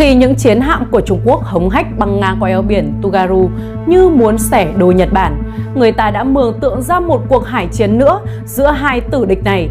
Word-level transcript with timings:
khi 0.00 0.14
những 0.14 0.34
chiến 0.34 0.60
hạm 0.60 0.84
của 0.90 1.00
Trung 1.00 1.20
Quốc 1.24 1.42
hống 1.42 1.70
hách 1.70 1.98
băng 1.98 2.20
ngang 2.20 2.36
qua 2.40 2.48
eo 2.48 2.62
biển 2.62 2.92
Tugaru 3.02 3.50
như 3.86 4.08
muốn 4.08 4.38
xẻ 4.38 4.68
đôi 4.76 4.94
Nhật 4.94 5.12
Bản, 5.12 5.42
người 5.74 5.92
ta 5.92 6.10
đã 6.10 6.24
mường 6.24 6.60
tượng 6.60 6.82
ra 6.82 7.00
một 7.00 7.22
cuộc 7.28 7.46
hải 7.46 7.66
chiến 7.66 7.98
nữa 7.98 8.20
giữa 8.46 8.70
hai 8.70 9.00
tử 9.00 9.24
địch 9.24 9.44
này. 9.44 9.68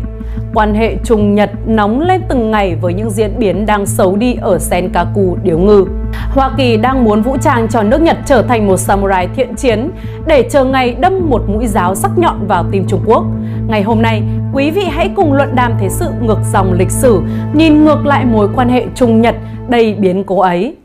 Quan 0.54 0.75
hệ 0.75 0.96
Trung 1.04 1.35
Nhật 1.35 1.49
nóng 1.65 2.01
lên 2.01 2.21
từng 2.29 2.51
ngày 2.51 2.75
với 2.75 2.93
những 2.93 3.09
diễn 3.09 3.39
biến 3.39 3.65
đang 3.65 3.86
xấu 3.86 4.15
đi 4.15 4.36
ở 4.41 4.59
Senkaku, 4.59 5.38
Điếu 5.43 5.59
Ngư. 5.59 5.86
Hoa 6.14 6.52
Kỳ 6.57 6.77
đang 6.77 7.04
muốn 7.04 7.21
vũ 7.21 7.38
trang 7.38 7.68
cho 7.68 7.83
nước 7.83 8.02
Nhật 8.02 8.18
trở 8.25 8.41
thành 8.41 8.68
một 8.68 8.77
samurai 8.77 9.27
thiện 9.36 9.55
chiến 9.55 9.91
để 10.27 10.50
chờ 10.51 10.65
ngày 10.65 10.96
đâm 11.00 11.29
một 11.29 11.41
mũi 11.47 11.68
giáo 11.68 11.96
sắc 11.96 12.11
nhọn 12.18 12.47
vào 12.47 12.65
tim 12.71 12.86
Trung 12.88 13.01
Quốc. 13.05 13.23
Ngày 13.68 13.83
hôm 13.83 14.01
nay, 14.01 14.21
quý 14.54 14.71
vị 14.71 14.83
hãy 14.83 15.09
cùng 15.15 15.33
luận 15.33 15.55
đàm 15.55 15.73
thế 15.79 15.89
sự 15.89 16.05
ngược 16.21 16.39
dòng 16.54 16.73
lịch 16.73 16.91
sử, 16.91 17.21
nhìn 17.54 17.86
ngược 17.86 18.05
lại 18.05 18.25
mối 18.25 18.50
quan 18.55 18.70
hệ 18.70 18.86
Trung 18.95 19.21
Nhật 19.21 19.36
đầy 19.68 19.93
biến 19.93 20.23
cố 20.23 20.39
ấy. 20.39 20.75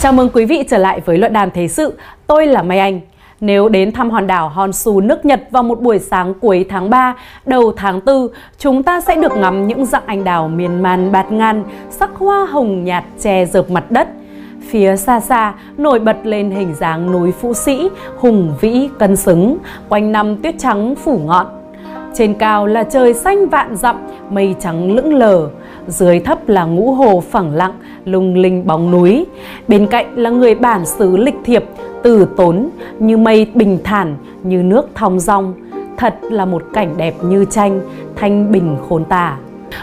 Chào 0.00 0.12
mừng 0.12 0.28
quý 0.32 0.44
vị 0.44 0.64
trở 0.70 0.78
lại 0.78 1.00
với 1.04 1.18
luận 1.18 1.32
đàm 1.32 1.50
thế 1.54 1.68
sự. 1.68 1.98
Tôi 2.26 2.46
là 2.46 2.62
Mai 2.62 2.78
Anh. 2.78 3.00
Nếu 3.40 3.68
đến 3.68 3.92
thăm 3.92 4.10
hòn 4.10 4.26
đảo 4.26 4.48
Honshu 4.48 5.00
nước 5.00 5.24
Nhật 5.24 5.42
vào 5.50 5.62
một 5.62 5.80
buổi 5.80 5.98
sáng 5.98 6.34
cuối 6.34 6.66
tháng 6.68 6.90
3, 6.90 7.14
đầu 7.46 7.72
tháng 7.76 8.00
4, 8.06 8.28
chúng 8.58 8.82
ta 8.82 9.00
sẽ 9.00 9.16
được 9.16 9.36
ngắm 9.36 9.66
những 9.66 9.86
dặng 9.86 10.02
anh 10.06 10.24
đào 10.24 10.48
miền 10.48 10.82
man 10.82 11.12
bạt 11.12 11.32
ngàn, 11.32 11.64
sắc 11.90 12.10
hoa 12.14 12.46
hồng 12.50 12.84
nhạt 12.84 13.04
che 13.20 13.44
dợp 13.46 13.70
mặt 13.70 13.90
đất. 13.90 14.08
Phía 14.68 14.96
xa 14.96 15.20
xa 15.20 15.54
nổi 15.76 15.98
bật 15.98 16.16
lên 16.24 16.50
hình 16.50 16.74
dáng 16.74 17.12
núi 17.12 17.32
Phú 17.32 17.54
Sĩ, 17.54 17.88
hùng 18.16 18.54
vĩ 18.60 18.88
cân 18.98 19.16
xứng, 19.16 19.58
quanh 19.88 20.12
năm 20.12 20.36
tuyết 20.36 20.54
trắng 20.58 20.94
phủ 20.94 21.18
ngọn. 21.18 21.46
Trên 22.14 22.34
cao 22.34 22.66
là 22.66 22.84
trời 22.84 23.14
xanh 23.14 23.48
vạn 23.48 23.76
dặm, 23.76 23.96
mây 24.30 24.54
trắng 24.60 24.92
lững 24.92 25.14
lờ, 25.14 25.48
dưới 25.88 26.20
thấp 26.20 26.48
là 26.48 26.64
ngũ 26.64 26.92
hồ 26.92 27.22
phẳng 27.30 27.54
lặng, 27.54 27.72
lung 28.04 28.34
linh 28.34 28.66
bóng 28.66 28.90
núi. 28.90 29.26
Bên 29.68 29.86
cạnh 29.86 30.06
là 30.16 30.30
người 30.30 30.54
bản 30.54 30.86
xứ 30.86 31.16
lịch 31.16 31.38
thiệp, 31.44 31.64
từ 32.02 32.28
tốn, 32.36 32.68
như 32.98 33.16
mây 33.16 33.46
bình 33.54 33.78
thản, 33.84 34.16
như 34.42 34.62
nước 34.62 34.88
thong 34.94 35.20
dong. 35.20 35.54
Thật 35.96 36.14
là 36.22 36.44
một 36.44 36.62
cảnh 36.72 36.94
đẹp 36.96 37.14
như 37.24 37.44
tranh, 37.44 37.80
thanh 38.16 38.52
bình 38.52 38.76
khôn 38.88 39.04
tả. 39.04 39.38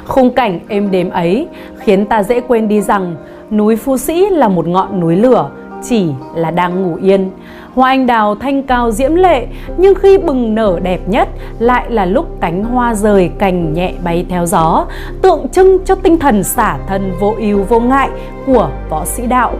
Khung 0.05 0.29
cảnh 0.29 0.59
êm 0.67 0.91
đềm 0.91 1.09
ấy 1.09 1.47
khiến 1.77 2.05
ta 2.05 2.23
dễ 2.23 2.41
quên 2.41 2.67
đi 2.67 2.81
rằng 2.81 3.15
núi 3.51 3.75
Phú 3.75 3.97
Sĩ 3.97 4.29
là 4.29 4.47
một 4.47 4.67
ngọn 4.67 4.99
núi 4.99 5.15
lửa, 5.15 5.49
chỉ 5.83 6.05
là 6.35 6.51
đang 6.51 6.83
ngủ 6.83 6.97
yên. 7.01 7.29
Hoa 7.75 7.89
anh 7.89 8.07
đào 8.07 8.35
thanh 8.35 8.63
cao 8.63 8.91
diễm 8.91 9.15
lệ, 9.15 9.47
nhưng 9.77 9.95
khi 9.95 10.17
bừng 10.17 10.55
nở 10.55 10.79
đẹp 10.83 10.99
nhất 11.07 11.29
lại 11.59 11.85
là 11.89 12.05
lúc 12.05 12.25
cánh 12.41 12.63
hoa 12.63 12.93
rời 12.93 13.31
cành 13.39 13.73
nhẹ 13.73 13.93
bay 14.03 14.25
theo 14.29 14.45
gió, 14.45 14.85
tượng 15.21 15.47
trưng 15.49 15.77
cho 15.85 15.95
tinh 15.95 16.19
thần 16.19 16.43
xả 16.43 16.77
thân 16.87 17.13
vô 17.19 17.35
ưu 17.37 17.63
vô 17.63 17.79
ngại 17.79 18.09
của 18.45 18.69
võ 18.89 19.05
sĩ 19.05 19.25
đạo 19.25 19.53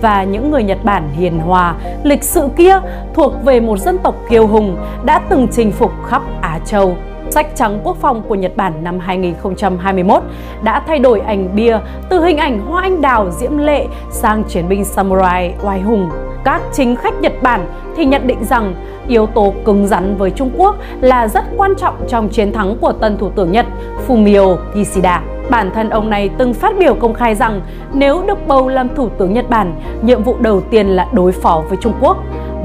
và 0.00 0.24
những 0.24 0.50
người 0.50 0.62
Nhật 0.62 0.84
Bản 0.84 1.08
hiền 1.12 1.38
hòa, 1.38 1.74
lịch 2.02 2.22
sự 2.22 2.48
kia 2.56 2.80
thuộc 3.14 3.32
về 3.44 3.60
một 3.60 3.78
dân 3.78 3.98
tộc 3.98 4.14
kiêu 4.30 4.46
hùng 4.46 4.76
đã 5.04 5.18
từng 5.18 5.48
chinh 5.52 5.72
phục 5.72 5.92
khắp 6.06 6.22
Á 6.40 6.58
Châu. 6.64 6.96
Sách 7.30 7.46
trắng 7.54 7.80
quốc 7.84 7.96
phòng 8.00 8.22
của 8.28 8.34
Nhật 8.34 8.56
Bản 8.56 8.72
năm 8.84 8.98
2021 8.98 10.22
đã 10.62 10.82
thay 10.86 10.98
đổi 10.98 11.20
ảnh 11.20 11.48
bia 11.54 11.78
từ 12.10 12.24
hình 12.24 12.36
ảnh 12.36 12.60
hoa 12.60 12.82
anh 12.82 13.00
đào 13.00 13.30
diễm 13.30 13.58
lệ 13.58 13.86
sang 14.10 14.44
chiến 14.44 14.68
binh 14.68 14.84
samurai 14.84 15.54
oai 15.62 15.80
hùng. 15.80 16.10
Các 16.44 16.62
chính 16.72 16.96
khách 16.96 17.20
Nhật 17.20 17.32
Bản 17.42 17.66
thì 17.96 18.04
nhận 18.04 18.26
định 18.26 18.44
rằng 18.44 18.74
yếu 19.08 19.26
tố 19.26 19.54
cứng 19.64 19.86
rắn 19.86 20.16
với 20.16 20.30
Trung 20.30 20.50
Quốc 20.56 20.76
là 21.00 21.28
rất 21.28 21.44
quan 21.56 21.74
trọng 21.78 21.94
trong 22.08 22.28
chiến 22.28 22.52
thắng 22.52 22.76
của 22.80 22.92
tân 22.92 23.18
thủ 23.18 23.30
tướng 23.30 23.52
Nhật 23.52 23.66
Fumio 24.08 24.56
Kishida. 24.74 25.22
Bản 25.50 25.70
thân 25.74 25.90
ông 25.90 26.10
này 26.10 26.30
từng 26.38 26.54
phát 26.54 26.74
biểu 26.78 26.94
công 26.94 27.14
khai 27.14 27.34
rằng 27.34 27.60
nếu 27.92 28.22
được 28.26 28.46
bầu 28.46 28.68
làm 28.68 28.94
thủ 28.94 29.08
tướng 29.08 29.34
Nhật 29.34 29.50
Bản, 29.50 29.74
nhiệm 30.02 30.22
vụ 30.22 30.36
đầu 30.40 30.60
tiên 30.60 30.86
là 30.86 31.08
đối 31.12 31.32
phó 31.32 31.62
với 31.68 31.78
Trung 31.80 31.92
Quốc. 32.00 32.16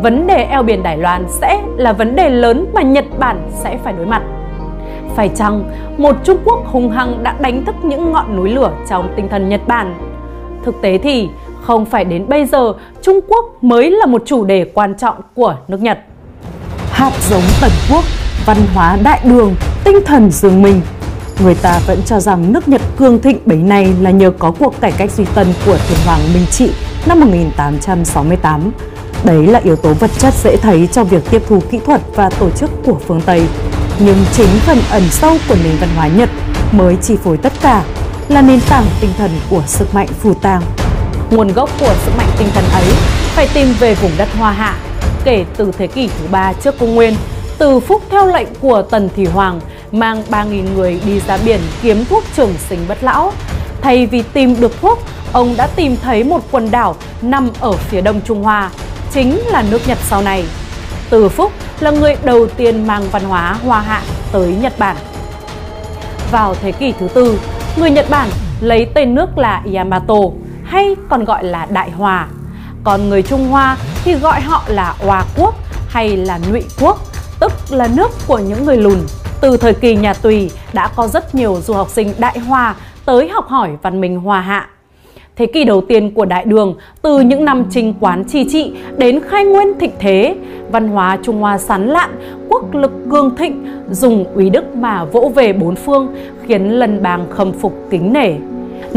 Vấn 0.02 0.28
đề 0.28 0.44
eo 0.44 0.64
biển 0.64 0.84
Đài 0.84 0.98
Loan 0.98 1.26
sẽ 1.28 1.62
là 1.78 1.94
vấn 1.94 2.16
đề 2.16 2.30
lớn 2.30 2.66
mà 2.74 2.82
Nhật 2.82 3.06
Bản 3.20 3.50
sẽ 3.50 3.78
phải 3.84 3.94
đối 3.94 4.06
mặt. 4.06 4.22
Phải 5.16 5.30
chăng 5.30 5.64
một 5.98 6.16
Trung 6.24 6.38
Quốc 6.46 6.66
hung 6.66 6.90
hăng 6.90 7.24
đã 7.24 7.36
đánh 7.40 7.66
thức 7.66 7.76
những 7.84 8.12
ngọn 8.12 8.36
núi 8.36 8.50
lửa 8.50 8.72
trong 8.90 9.14
tinh 9.16 9.28
thần 9.30 9.50
Nhật 9.50 9.62
Bản? 9.68 9.96
Thực 10.64 10.82
tế 10.82 10.98
thì 10.98 11.30
không 11.68 11.86
phải 11.86 12.06
đến 12.06 12.30
bây 12.30 12.46
giờ 12.46 12.74
Trung 13.02 13.20
Quốc 13.28 13.64
mới 13.64 13.92
là 13.92 14.06
một 14.06 14.24
chủ 14.26 14.46
đề 14.46 14.72
quan 14.74 14.96
trọng 14.98 15.16
của 15.36 15.56
nước 15.68 15.82
Nhật. 15.82 16.00
Hạt 16.92 17.12
giống 17.30 17.44
tần 17.62 17.72
quốc, 17.92 18.04
văn 18.46 18.58
hóa 18.74 18.98
đại 19.04 19.20
đường, 19.24 19.56
tinh 19.84 19.96
thần 20.06 20.32
dương 20.32 20.62
mình 20.62 20.82
Người 21.44 21.56
ta 21.56 21.80
vẫn 21.88 22.00
cho 22.06 22.20
rằng 22.20 22.54
nước 22.54 22.68
Nhật 22.68 22.82
cương 22.98 23.22
thịnh 23.22 23.40
bấy 23.46 23.58
nay 23.58 23.94
là 24.02 24.12
nhờ 24.12 24.32
có 24.40 24.52
cuộc 24.60 24.82
cải 24.82 24.92
cách 24.92 25.12
duy 25.12 25.26
tân 25.36 25.48
của 25.66 25.78
thiên 25.88 25.98
hoàng 26.06 26.20
Minh 26.34 26.46
Trị 26.52 26.72
năm 27.06 27.20
1868. 27.20 28.72
Đấy 29.24 29.48
là 29.48 29.60
yếu 29.60 29.76
tố 29.76 29.94
vật 29.94 30.12
chất 30.18 30.34
dễ 30.44 30.58
thấy 30.58 30.88
trong 30.92 31.08
việc 31.08 31.24
tiếp 31.32 31.42
thu 31.48 31.60
kỹ 31.72 31.80
thuật 31.86 32.02
và 32.16 32.30
tổ 32.30 32.50
chức 32.50 32.70
của 32.86 32.98
phương 33.08 33.22
Tây. 33.26 33.48
Nhưng 34.00 34.18
chính 34.34 34.50
phần 34.66 34.78
ẩn 34.92 35.04
sâu 35.10 35.38
của 35.50 35.56
nền 35.64 35.76
văn 35.80 35.90
hóa 35.96 36.08
Nhật 36.08 36.30
mới 36.72 36.96
chi 36.96 37.16
phối 37.24 37.38
tất 37.38 37.54
cả, 37.62 37.84
là 38.30 38.42
nền 38.42 38.60
tảng 38.70 38.86
tinh 39.02 39.12
thần 39.18 39.32
của 39.50 39.64
sức 39.68 39.96
mạnh 39.96 40.08
phù 40.08 40.34
tang. 40.34 40.62
Nguồn 41.32 41.54
gốc 41.54 41.70
của 41.80 41.94
sức 42.06 42.12
mạnh 42.18 42.28
tinh 42.38 42.48
thần 42.54 42.64
ấy 42.74 42.84
phải 43.36 43.48
tìm 43.54 43.68
về 43.80 43.96
vùng 43.96 44.12
đất 44.18 44.28
Hoa 44.38 44.52
Hạ, 44.52 44.76
kể 45.24 45.46
từ 45.58 45.72
thế 45.78 45.88
kỷ 45.88 46.08
thứ 46.08 46.28
ba 46.32 46.54
trước 46.54 46.80
công 46.80 46.96
nguyên, 46.96 47.16
từ 47.58 47.80
phúc 47.80 48.02
theo 48.10 48.28
lệnh 48.28 48.48
của 48.62 48.82
Tần 48.82 49.10
Thủy 49.16 49.26
Hoàng 49.26 49.62
mang 49.92 50.24
3.000 50.30 50.64
người 50.76 51.02
đi 51.06 51.20
ra 51.20 51.38
biển 51.46 51.60
kiếm 51.82 52.06
thuốc 52.06 52.24
trường 52.36 52.54
sinh 52.70 52.80
bất 52.88 53.04
lão. 53.04 53.34
Thay 53.82 54.06
vì 54.06 54.22
tìm 54.22 54.56
được 54.60 54.82
thuốc, 54.82 55.00
ông 55.34 55.56
đã 55.58 55.68
tìm 55.68 55.98
thấy 56.04 56.24
một 56.24 56.42
quần 56.52 56.72
đảo 56.72 56.96
nằm 57.22 57.50
ở 57.60 57.72
phía 57.72 58.02
đông 58.02 58.22
Trung 58.26 58.44
Hoa, 58.44 58.72
chính 59.14 59.40
là 59.46 59.64
nước 59.72 59.82
Nhật 59.88 59.98
sau 60.02 60.22
này. 60.22 60.46
Từ 61.10 61.30
Phúc 61.30 61.52
là 61.80 61.92
người 61.92 62.16
đầu 62.24 62.48
tiên 62.48 62.88
mang 62.88 63.04
văn 63.12 63.24
hóa 63.24 63.58
Hoa 63.64 63.82
Hạ 63.82 64.02
tới 64.32 64.56
Nhật 64.62 64.80
Bản. 64.80 64.96
Vào 66.32 66.56
thế 66.62 66.72
kỷ 66.72 66.94
thứ 67.00 67.08
tư, 67.08 67.40
người 67.78 67.92
Nhật 67.92 68.10
Bản 68.10 68.30
lấy 68.62 68.88
tên 68.94 69.16
nước 69.16 69.38
là 69.38 69.64
Yamato 69.76 70.16
hay 70.68 70.96
còn 71.10 71.26
gọi 71.26 71.44
là 71.44 71.68
Đại 71.72 71.92
Hòa. 71.92 72.28
Còn 72.84 73.10
người 73.10 73.22
Trung 73.22 73.48
Hoa 73.48 73.78
thì 74.04 74.16
gọi 74.16 74.42
họ 74.42 74.64
là 74.68 74.96
hòa 75.00 75.26
Quốc 75.38 75.56
hay 75.90 76.18
là 76.18 76.40
Ngụy 76.50 76.64
Quốc, 76.82 76.98
tức 77.40 77.52
là 77.70 77.88
nước 77.96 78.12
của 78.28 78.40
những 78.40 78.66
người 78.66 78.78
lùn. 78.78 79.00
Từ 79.42 79.58
thời 79.58 79.74
kỳ 79.74 79.96
nhà 79.96 80.14
Tùy 80.14 80.52
đã 80.74 80.90
có 80.96 81.08
rất 81.08 81.36
nhiều 81.36 81.58
du 81.62 81.74
học 81.74 81.90
sinh 81.90 82.14
Đại 82.18 82.40
hòa 82.40 82.76
tới 83.06 83.30
học 83.30 83.48
hỏi 83.48 83.70
văn 83.82 84.02
minh 84.02 84.20
hòa 84.20 84.42
Hạ. 84.42 84.70
Thế 85.36 85.46
kỷ 85.46 85.64
đầu 85.64 85.82
tiên 85.82 86.14
của 86.14 86.26
Đại 86.26 86.46
Đường, 86.46 86.76
từ 87.02 87.20
những 87.20 87.46
năm 87.46 87.66
trinh 87.70 87.94
quán 88.00 88.24
chi 88.24 88.46
trị 88.50 88.74
đến 88.98 89.20
khai 89.30 89.46
nguyên 89.46 89.80
thịnh 89.80 89.92
thế, 90.00 90.36
văn 90.72 90.88
hóa 90.88 91.18
Trung 91.24 91.42
Hoa 91.42 91.58
sán 91.58 91.88
lạn, 91.88 92.10
quốc 92.50 92.76
lực 92.76 92.92
cương 93.12 93.36
thịnh, 93.36 93.68
dùng 93.92 94.26
úy 94.36 94.50
đức 94.50 94.76
mà 94.76 95.06
vỗ 95.06 95.32
về 95.36 95.54
bốn 95.54 95.76
phương, 95.76 96.16
khiến 96.48 96.70
lần 96.70 97.04
bang 97.04 97.28
khâm 97.30 97.54
phục 97.54 97.74
kính 97.90 98.14
nể. 98.14 98.34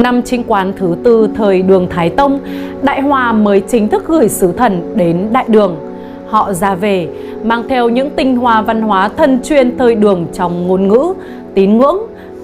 Năm 0.03 0.23
chính 0.23 0.45
quán 0.47 0.73
thứ 0.77 0.97
tư 1.05 1.29
thời 1.35 1.63
Đường 1.63 1.87
Thái 1.91 2.11
Tông, 2.11 2.41
Đại 2.83 3.01
Hòa 3.01 3.33
mới 3.33 3.61
chính 3.61 3.89
thức 3.89 4.05
gửi 4.09 4.29
sứ 4.29 4.53
thần 4.53 4.93
đến 4.97 5.29
Đại 5.33 5.45
Đường– 5.49 5.77
họ 6.31 6.53
ra 6.53 6.75
về, 6.75 7.09
mang 7.45 7.69
theo 7.69 7.89
những 7.89 8.11
tinh 8.11 8.37
hoa 8.37 8.63
văn 8.63 8.83
hóa 8.83 9.09
thân 9.09 9.39
truyền 9.43 9.79
thời 9.79 9.95
đường 9.95 10.27
trong 10.33 10.69
ngôn 10.69 10.89
ngữ, 10.89 11.15
tín 11.55 11.79
ngưỡng, 11.79 11.99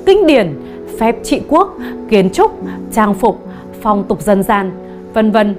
kinh 0.07 0.27
điển, 0.27 0.55
phép 0.99 1.17
trị 1.23 1.41
quốc, 1.49 1.77
kiến 2.09 2.31
trúc, 2.31 2.59
trang 2.93 3.15
phục, 3.15 3.49
phong 3.81 4.05
tục 4.05 4.23
dân 4.23 4.43
gian, 4.43 4.71
vân 5.15 5.31
vân. 5.31 5.55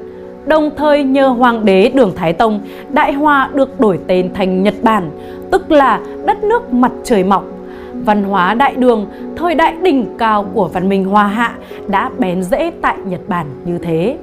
Đồng 0.45 0.69
thời 0.77 1.03
nhờ 1.03 1.27
Hoàng 1.27 1.65
đế 1.65 1.89
Đường 1.89 2.11
Thái 2.15 2.33
Tông, 2.33 2.59
Đại 2.93 3.13
Hoa 3.13 3.49
được 3.53 3.79
đổi 3.79 3.99
tên 4.07 4.33
thành 4.33 4.63
Nhật 4.63 4.75
Bản, 4.81 5.09
tức 5.51 5.71
là 5.71 5.99
đất 6.25 6.43
nước 6.43 6.73
mặt 6.73 6.91
trời 7.03 7.23
mọc. 7.23 7.43
Văn 8.05 8.23
hóa 8.23 8.53
đại 8.53 8.75
đường, 8.75 9.05
thời 9.35 9.55
đại 9.55 9.73
đỉnh 9.81 10.17
cao 10.17 10.45
của 10.53 10.67
văn 10.67 10.89
minh 10.89 11.05
Hoa 11.05 11.27
Hạ 11.27 11.53
đã 11.87 12.09
bén 12.17 12.43
rễ 12.43 12.71
tại 12.81 12.97
Nhật 13.05 13.21
Bản 13.27 13.45
như 13.65 13.77
thế 13.77 14.17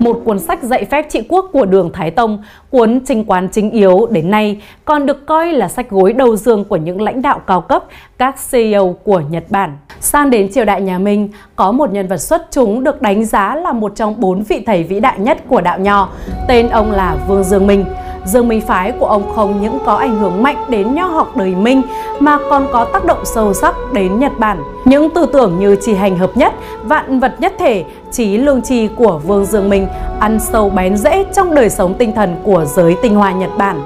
một 0.00 0.22
cuốn 0.24 0.38
sách 0.38 0.62
dạy 0.62 0.84
phép 0.84 1.06
trị 1.10 1.22
quốc 1.28 1.50
của 1.52 1.64
Đường 1.64 1.90
Thái 1.92 2.10
Tông, 2.10 2.42
cuốn 2.70 3.00
trinh 3.06 3.24
quán 3.24 3.48
chính 3.52 3.70
yếu 3.70 4.06
đến 4.10 4.30
nay 4.30 4.62
còn 4.84 5.06
được 5.06 5.26
coi 5.26 5.52
là 5.52 5.68
sách 5.68 5.90
gối 5.90 6.12
đầu 6.12 6.36
giường 6.36 6.64
của 6.64 6.76
những 6.76 7.00
lãnh 7.00 7.22
đạo 7.22 7.38
cao 7.46 7.60
cấp, 7.60 7.84
các 8.18 8.36
CEO 8.50 8.96
của 9.04 9.22
Nhật 9.30 9.44
Bản. 9.48 9.76
Sang 10.00 10.30
đến 10.30 10.52
triều 10.52 10.64
đại 10.64 10.80
nhà 10.80 10.98
Minh, 10.98 11.28
có 11.56 11.72
một 11.72 11.92
nhân 11.92 12.06
vật 12.06 12.16
xuất 12.16 12.46
chúng 12.50 12.84
được 12.84 13.02
đánh 13.02 13.24
giá 13.24 13.54
là 13.54 13.72
một 13.72 13.92
trong 13.96 14.20
bốn 14.20 14.42
vị 14.42 14.62
thầy 14.66 14.82
vĩ 14.82 15.00
đại 15.00 15.18
nhất 15.18 15.38
của 15.48 15.60
đạo 15.60 15.78
nho, 15.78 16.08
tên 16.48 16.68
ông 16.68 16.92
là 16.92 17.16
Vương 17.28 17.44
Dương 17.44 17.66
Minh. 17.66 17.84
Dương 18.24 18.48
Minh 18.48 18.60
phái 18.60 18.92
của 18.92 19.06
ông 19.06 19.32
không 19.34 19.62
những 19.62 19.78
có 19.86 19.94
ảnh 19.94 20.18
hưởng 20.18 20.42
mạnh 20.42 20.64
đến 20.68 20.94
nho 20.94 21.04
học 21.04 21.36
đời 21.36 21.54
Minh 21.54 21.82
mà 22.18 22.38
còn 22.50 22.66
có 22.72 22.84
tác 22.84 23.04
động 23.04 23.24
sâu 23.24 23.54
sắc 23.54 23.74
đến 23.92 24.18
Nhật 24.18 24.32
Bản. 24.38 24.62
Những 24.84 25.10
tư 25.10 25.26
tưởng 25.32 25.58
như 25.58 25.76
trì 25.82 25.94
hành 25.94 26.18
hợp 26.18 26.36
nhất, 26.36 26.52
vạn 26.84 27.20
vật 27.20 27.34
nhất 27.38 27.52
thể, 27.58 27.84
trí 28.10 28.36
lương 28.36 28.62
trì 28.62 28.88
của 28.88 29.18
Vương 29.18 29.44
Dương 29.44 29.68
Minh 29.68 29.86
ăn 30.20 30.40
sâu 30.40 30.70
bén 30.70 30.96
rễ 30.96 31.24
trong 31.34 31.54
đời 31.54 31.70
sống 31.70 31.94
tinh 31.94 32.12
thần 32.14 32.36
của 32.42 32.64
giới 32.64 32.96
tinh 33.02 33.14
hoa 33.14 33.32
Nhật 33.32 33.50
Bản. 33.58 33.82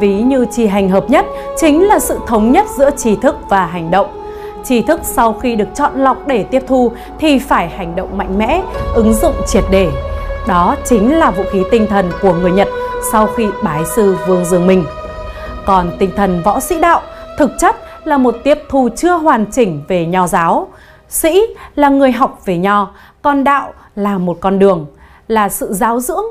Ví 0.00 0.14
như 0.22 0.46
trì 0.50 0.66
hành 0.66 0.88
hợp 0.88 1.10
nhất 1.10 1.26
chính 1.56 1.82
là 1.88 1.98
sự 1.98 2.18
thống 2.26 2.52
nhất 2.52 2.66
giữa 2.76 2.90
trí 2.90 3.16
thức 3.16 3.36
và 3.48 3.66
hành 3.66 3.90
động. 3.90 4.06
tri 4.64 4.82
thức 4.82 5.00
sau 5.02 5.32
khi 5.32 5.56
được 5.56 5.68
chọn 5.74 5.92
lọc 5.94 6.26
để 6.26 6.42
tiếp 6.42 6.62
thu 6.66 6.92
thì 7.18 7.38
phải 7.38 7.68
hành 7.68 7.96
động 7.96 8.18
mạnh 8.18 8.38
mẽ, 8.38 8.62
ứng 8.94 9.14
dụng 9.14 9.34
triệt 9.46 9.64
để. 9.70 9.88
Đó 10.48 10.76
chính 10.84 11.18
là 11.18 11.30
vũ 11.30 11.42
khí 11.52 11.62
tinh 11.70 11.86
thần 11.86 12.10
của 12.22 12.32
người 12.32 12.50
Nhật 12.50 12.68
sau 13.12 13.26
khi 13.26 13.48
bái 13.62 13.84
sư 13.84 14.16
Vương 14.26 14.44
Dương 14.44 14.66
Minh. 14.66 14.84
Còn 15.66 15.90
tinh 15.98 16.10
thần 16.16 16.42
võ 16.42 16.60
sĩ 16.60 16.80
đạo 16.80 17.02
thực 17.38 17.50
chất 17.58 17.76
là 18.04 18.18
một 18.18 18.34
tiếp 18.44 18.58
thu 18.68 18.88
chưa 18.96 19.12
hoàn 19.12 19.46
chỉnh 19.52 19.82
về 19.88 20.06
nho 20.06 20.26
giáo. 20.26 20.68
Sĩ 21.08 21.42
là 21.74 21.88
người 21.88 22.12
học 22.12 22.40
về 22.44 22.58
nho, 22.58 22.90
còn 23.22 23.44
đạo 23.44 23.72
là 23.96 24.18
một 24.18 24.38
con 24.40 24.58
đường, 24.58 24.86
là 25.28 25.48
sự 25.48 25.72
giáo 25.72 26.00
dưỡng 26.00 26.24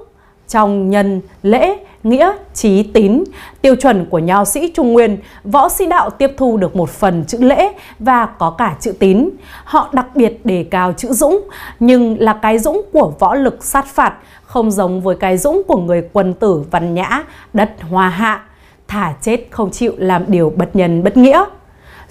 trong 0.47 0.89
nhân, 0.89 1.21
lễ, 1.43 1.77
nghĩa, 2.03 2.31
trí, 2.53 2.83
tín. 2.83 3.23
Tiêu 3.61 3.75
chuẩn 3.75 4.05
của 4.05 4.19
nho 4.19 4.45
sĩ 4.45 4.71
Trung 4.75 4.93
Nguyên, 4.93 5.17
võ 5.43 5.69
sĩ 5.69 5.85
đạo 5.85 6.09
tiếp 6.09 6.31
thu 6.37 6.57
được 6.57 6.75
một 6.75 6.89
phần 6.89 7.23
chữ 7.27 7.37
lễ 7.41 7.71
và 7.99 8.25
có 8.25 8.49
cả 8.49 8.75
chữ 8.79 8.91
tín. 8.99 9.29
Họ 9.63 9.89
đặc 9.91 10.05
biệt 10.15 10.45
đề 10.45 10.65
cao 10.71 10.93
chữ 10.93 11.11
dũng, 11.11 11.41
nhưng 11.79 12.19
là 12.19 12.33
cái 12.41 12.59
dũng 12.59 12.81
của 12.93 13.13
võ 13.19 13.35
lực 13.35 13.63
sát 13.63 13.85
phạt, 13.85 14.13
không 14.43 14.71
giống 14.71 15.01
với 15.01 15.15
cái 15.15 15.37
dũng 15.37 15.61
của 15.67 15.77
người 15.77 16.03
quân 16.13 16.33
tử 16.33 16.63
văn 16.71 16.93
nhã, 16.93 17.23
đất 17.53 17.71
hoa 17.89 18.09
hạ. 18.09 18.43
Thả 18.87 19.13
chết 19.21 19.47
không 19.51 19.71
chịu 19.71 19.93
làm 19.97 20.23
điều 20.27 20.53
bất 20.55 20.75
nhân 20.75 21.03
bất 21.03 21.17
nghĩa. 21.17 21.43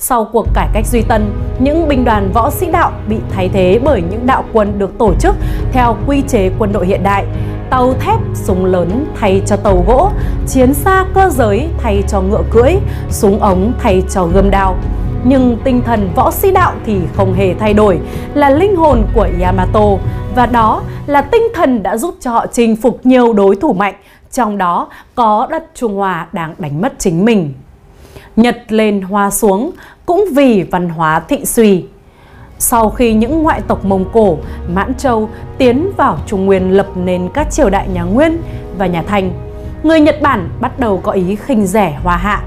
Sau 0.03 0.29
cuộc 0.33 0.47
cải 0.55 0.69
cách 0.73 0.87
duy 0.87 1.03
tân, 1.09 1.33
những 1.59 1.89
binh 1.89 2.05
đoàn 2.05 2.31
võ 2.35 2.51
sĩ 2.51 2.67
đạo 2.71 2.93
bị 3.09 3.17
thay 3.31 3.49
thế 3.53 3.81
bởi 3.85 4.03
những 4.11 4.27
đạo 4.27 4.45
quân 4.53 4.79
được 4.79 4.99
tổ 4.99 5.15
chức 5.21 5.35
theo 5.73 5.97
quy 6.07 6.23
chế 6.29 6.51
quân 6.59 6.73
đội 6.73 6.87
hiện 6.87 7.03
đại 7.03 7.27
tàu 7.71 7.95
thép 7.95 8.21
súng 8.35 8.65
lớn 8.65 9.07
thay 9.15 9.43
cho 9.47 9.57
tàu 9.57 9.85
gỗ, 9.87 10.11
chiến 10.47 10.75
xa 10.75 11.05
cơ 11.15 11.31
giới 11.31 11.69
thay 11.79 12.03
cho 12.09 12.21
ngựa 12.21 12.43
cưỡi, 12.51 12.73
súng 13.11 13.41
ống 13.41 13.73
thay 13.79 14.03
cho 14.11 14.25
gươm 14.25 14.51
đao. 14.51 14.77
Nhưng 15.25 15.57
tinh 15.65 15.83
thần 15.87 16.11
võ 16.15 16.31
sĩ 16.31 16.51
đạo 16.51 16.73
thì 16.87 16.99
không 17.15 17.33
hề 17.35 17.55
thay 17.55 17.75
đổi, 17.75 18.01
là 18.35 18.51
linh 18.51 18.77
hồn 18.77 19.03
của 19.15 19.29
Yamato 19.41 19.97
và 20.35 20.47
đó 20.47 20.83
là 21.07 21.23
tinh 21.23 21.43
thần 21.55 21.83
đã 21.83 21.97
giúp 21.97 22.15
cho 22.21 22.31
họ 22.31 22.47
chinh 22.47 22.77
phục 22.77 23.07
nhiều 23.07 23.33
đối 23.33 23.57
thủ 23.57 23.73
mạnh, 23.73 23.95
trong 24.33 24.59
đó 24.59 24.89
có 25.15 25.47
đất 25.51 25.67
Trung 25.75 25.97
Hoa 25.97 26.27
đang 26.33 26.55
đánh 26.59 26.81
mất 26.81 26.93
chính 26.99 27.25
mình. 27.25 27.55
Nhật 28.37 28.57
lên 28.69 29.03
hoa 29.03 29.31
xuống 29.31 29.71
cũng 30.07 30.25
vì 30.33 30.63
văn 30.63 30.89
hóa 30.89 31.21
thị 31.21 31.45
suy. 31.45 31.85
Sau 32.63 32.91
khi 32.91 33.13
những 33.13 33.43
ngoại 33.43 33.63
tộc 33.69 33.85
Mông 33.85 34.05
Cổ, 34.13 34.39
Mãn 34.69 34.95
Châu 34.95 35.29
tiến 35.59 35.93
vào 35.97 36.19
Trung 36.27 36.47
Nguyên 36.47 36.71
lập 36.71 36.87
nên 36.95 37.29
các 37.35 37.51
triều 37.51 37.71
đại 37.71 37.89
nhà 37.89 38.03
Nguyên 38.03 38.43
và 38.79 38.87
nhà 38.87 39.03
Thanh, 39.07 39.33
người 39.83 40.01
Nhật 40.01 40.23
Bản 40.23 40.49
bắt 40.61 40.79
đầu 40.79 41.01
có 41.03 41.13
ý 41.13 41.37
khinh 41.37 41.67
rẻ 41.67 41.99
Hoa 42.03 42.17
Hạ. 42.17 42.43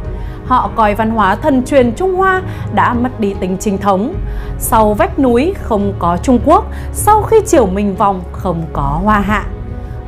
Họ 0.45 0.69
coi 0.75 0.95
văn 0.95 1.09
hóa 1.09 1.35
thần 1.35 1.65
truyền 1.65 1.91
Trung 1.95 2.15
Hoa 2.15 2.41
đã 2.75 2.93
mất 2.93 3.19
đi 3.19 3.33
tính 3.39 3.57
chính 3.59 3.77
thống. 3.77 4.13
Sau 4.59 4.93
vách 4.93 5.19
núi 5.19 5.53
không 5.61 5.93
có 5.99 6.17
Trung 6.23 6.39
Quốc, 6.45 6.65
sau 6.93 7.21
khi 7.21 7.37
triều 7.45 7.65
Minh 7.65 7.95
vong 7.95 8.21
không 8.31 8.63
có 8.73 8.99
Hoa 9.03 9.19
Hạ. 9.19 9.45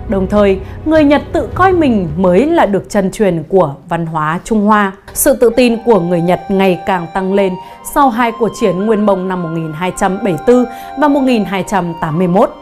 Đồng 0.09 0.27
thời, 0.27 0.59
người 0.85 1.03
Nhật 1.03 1.21
tự 1.33 1.49
coi 1.53 1.73
mình 1.73 2.07
mới 2.17 2.45
là 2.45 2.65
được 2.65 2.89
chân 2.89 3.11
truyền 3.11 3.43
của 3.49 3.75
văn 3.89 4.05
hóa 4.05 4.39
Trung 4.43 4.65
Hoa. 4.65 4.91
Sự 5.13 5.35
tự 5.35 5.49
tin 5.49 5.77
của 5.85 5.99
người 5.99 6.21
Nhật 6.21 6.41
ngày 6.49 6.79
càng 6.85 7.07
tăng 7.13 7.33
lên 7.33 7.53
sau 7.93 8.09
hai 8.09 8.31
cuộc 8.39 8.49
chiến 8.59 8.85
Nguyên 8.85 9.05
Mông 9.05 9.27
năm 9.27 9.43
1274 9.43 10.65
và 10.99 11.07
1281. 11.07 12.55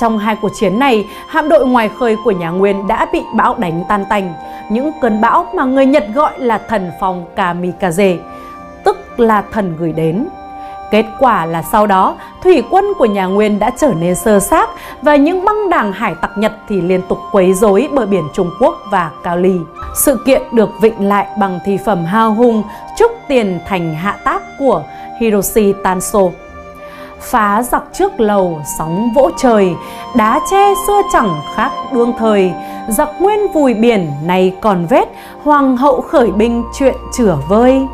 Trong 0.00 0.18
hai 0.18 0.36
cuộc 0.42 0.50
chiến 0.60 0.78
này, 0.78 1.04
hạm 1.28 1.48
đội 1.48 1.66
ngoài 1.66 1.90
khơi 1.98 2.16
của 2.24 2.30
nhà 2.30 2.50
Nguyên 2.50 2.88
đã 2.88 3.06
bị 3.12 3.22
bão 3.36 3.54
đánh 3.58 3.84
tan 3.88 4.04
tành, 4.10 4.34
những 4.70 4.90
cơn 5.00 5.20
bão 5.20 5.46
mà 5.54 5.64
người 5.64 5.86
Nhật 5.86 6.04
gọi 6.14 6.32
là 6.38 6.58
thần 6.58 6.90
phong 7.00 7.24
Kamikaze, 7.36 8.16
tức 8.84 9.20
là 9.20 9.42
thần 9.52 9.76
gửi 9.78 9.92
đến. 9.92 10.28
Kết 10.90 11.06
quả 11.18 11.46
là 11.46 11.62
sau 11.62 11.86
đó, 11.86 12.16
thủy 12.42 12.62
quân 12.70 12.84
của 12.98 13.04
nhà 13.04 13.26
Nguyên 13.26 13.58
đã 13.58 13.70
trở 13.70 13.92
nên 13.98 14.14
sơ 14.14 14.40
xác 14.40 14.70
và 15.02 15.16
những 15.16 15.44
băng 15.44 15.70
đảng 15.70 15.92
hải 15.92 16.14
tặc 16.14 16.30
Nhật 16.38 16.52
thì 16.68 16.80
liên 16.80 17.02
tục 17.08 17.18
quấy 17.32 17.54
rối 17.54 17.88
bờ 17.92 18.06
biển 18.06 18.28
Trung 18.32 18.50
Quốc 18.60 18.74
và 18.90 19.10
Cao 19.22 19.36
Ly. 19.36 19.56
Sự 19.94 20.18
kiện 20.26 20.42
được 20.52 20.70
vịnh 20.80 21.08
lại 21.08 21.26
bằng 21.38 21.58
thi 21.64 21.78
phẩm 21.84 22.04
hào 22.04 22.34
hùng 22.34 22.62
trúc 22.98 23.12
tiền 23.28 23.60
thành 23.66 23.94
hạ 23.94 24.16
tác 24.24 24.42
của 24.58 24.82
Hiroshi 25.20 25.74
Tanso. 25.84 26.20
Phá 27.20 27.62
giặc 27.62 27.82
trước 27.92 28.20
lầu, 28.20 28.60
sóng 28.78 29.10
vỗ 29.14 29.30
trời, 29.36 29.74
đá 30.16 30.40
tre 30.50 30.74
xưa 30.86 31.02
chẳng 31.12 31.40
khác 31.54 31.70
đương 31.92 32.12
thời, 32.18 32.52
giặc 32.88 33.08
nguyên 33.20 33.52
vùi 33.52 33.74
biển 33.74 34.12
này 34.24 34.54
còn 34.60 34.86
vết, 34.86 35.08
hoàng 35.44 35.76
hậu 35.76 36.00
khởi 36.00 36.30
binh 36.30 36.64
chuyện 36.78 36.94
chửa 37.18 37.36
vơi 37.48 37.86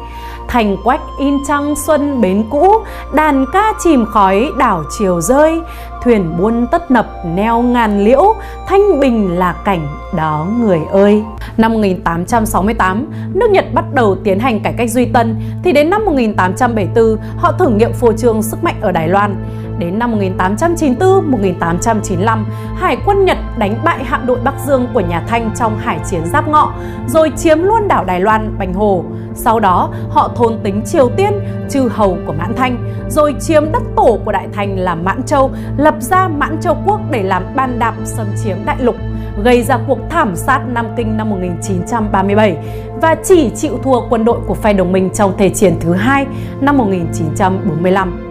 thành 0.48 0.76
quách 0.84 1.00
in 1.19 1.34
trăng 1.48 1.75
xuân 1.76 2.20
bến 2.20 2.44
cũ 2.50 2.75
đàn 3.14 3.44
ca 3.52 3.72
chìm 3.84 4.06
khói 4.06 4.50
đảo 4.58 4.82
chiều 4.98 5.20
rơi. 5.20 5.60
Thuyền 6.04 6.37
buôn 6.38 6.66
tất 6.72 6.90
nập 6.90 7.06
neo 7.34 7.62
ngàn 7.62 8.04
liễu 8.04 8.34
thanh 8.69 9.00
bình 9.00 9.38
là 9.38 9.52
cảnh 9.64 9.88
đó 10.16 10.46
người 10.60 10.81
ơi. 10.93 11.25
Năm 11.56 11.72
1868 11.72 13.06
nước 13.34 13.50
Nhật 13.50 13.64
bắt 13.75 13.84
đầu 13.93 14.16
tiến 14.25 14.38
hành 14.38 14.60
cải 14.60 14.72
cách 14.72 14.90
duy 14.90 15.04
tân 15.04 15.37
thì 15.64 15.72
đến 15.72 15.90
năm 15.90 16.04
1874 16.04 17.16
họ 17.37 17.52
thử 17.52 17.69
nghiệm 17.69 17.93
phô 17.93 18.12
trương 18.12 18.43
sức 18.43 18.64
mạnh 18.64 18.76
ở 18.81 18.93
Đài 18.93 19.08
Loan. 19.08 19.44
Đến 19.78 19.98
năm 19.98 20.19
1894-1895, 20.19 22.44
Hải 22.76 22.96
quân 23.06 23.25
Nhật 23.25 23.38
đánh 23.58 23.75
bại 23.84 24.04
hạm 24.04 24.26
đội 24.26 24.38
Bắc 24.44 24.54
Dương 24.66 24.87
của 24.94 25.00
nhà 25.00 25.22
Thanh 25.28 25.50
trong 25.58 25.78
hải 25.78 25.98
chiến 26.10 26.20
Giáp 26.32 26.48
Ngọ, 26.48 26.72
rồi 27.08 27.32
chiếm 27.37 27.62
luôn 27.62 27.88
đảo 27.88 28.04
Đài 28.04 28.20
Loan, 28.20 28.54
Bành 28.58 28.75
Hồ. 28.75 29.04
Sau 29.37 29.61
đó, 29.61 29.91
họ 30.11 30.31
thôn 30.37 30.59
tính 30.62 30.83
Triều 30.87 31.09
Tiên, 31.17 31.33
chư 31.71 31.88
hầu 31.88 32.19
của 32.27 32.33
Mãn 32.33 32.55
Thanh, 32.56 32.77
rồi 33.09 33.35
chiếm 33.41 33.73
đất 33.73 33.83
tổ 33.97 34.19
của 34.25 34.33
Đại 34.33 34.49
Thành 34.53 34.79
là 34.79 34.94
Mãn 34.94 35.23
Châu, 35.23 35.50
lập 35.77 35.94
ra 36.00 36.29
Mãn 36.29 36.61
Châu 36.61 36.77
Quốc 36.87 37.00
để 37.11 37.23
làm 37.23 37.43
ban 37.56 37.79
đạp 37.79 37.94
xâm 38.05 38.27
chiếm 38.44 38.56
đại 38.65 38.77
lục 38.81 38.97
gây 39.44 39.62
ra 39.62 39.79
cuộc 39.87 39.99
thảm 40.11 40.37
sát 40.37 40.61
Nam 40.69 40.87
Kinh 40.97 41.17
năm 41.17 41.31
1937 41.31 42.56
và 43.03 43.15
chỉ 43.25 43.50
chịu 43.56 43.79
thua 43.83 44.00
quân 44.09 44.25
đội 44.25 44.38
của 44.47 44.55
phe 44.55 44.73
đồng 44.73 44.93
minh 44.93 45.11
trong 45.15 45.33
Thế 45.39 45.49
chiến 45.49 45.77
thứ 45.81 45.93
hai 45.93 46.27
năm 46.61 46.79
1945. 46.79 48.25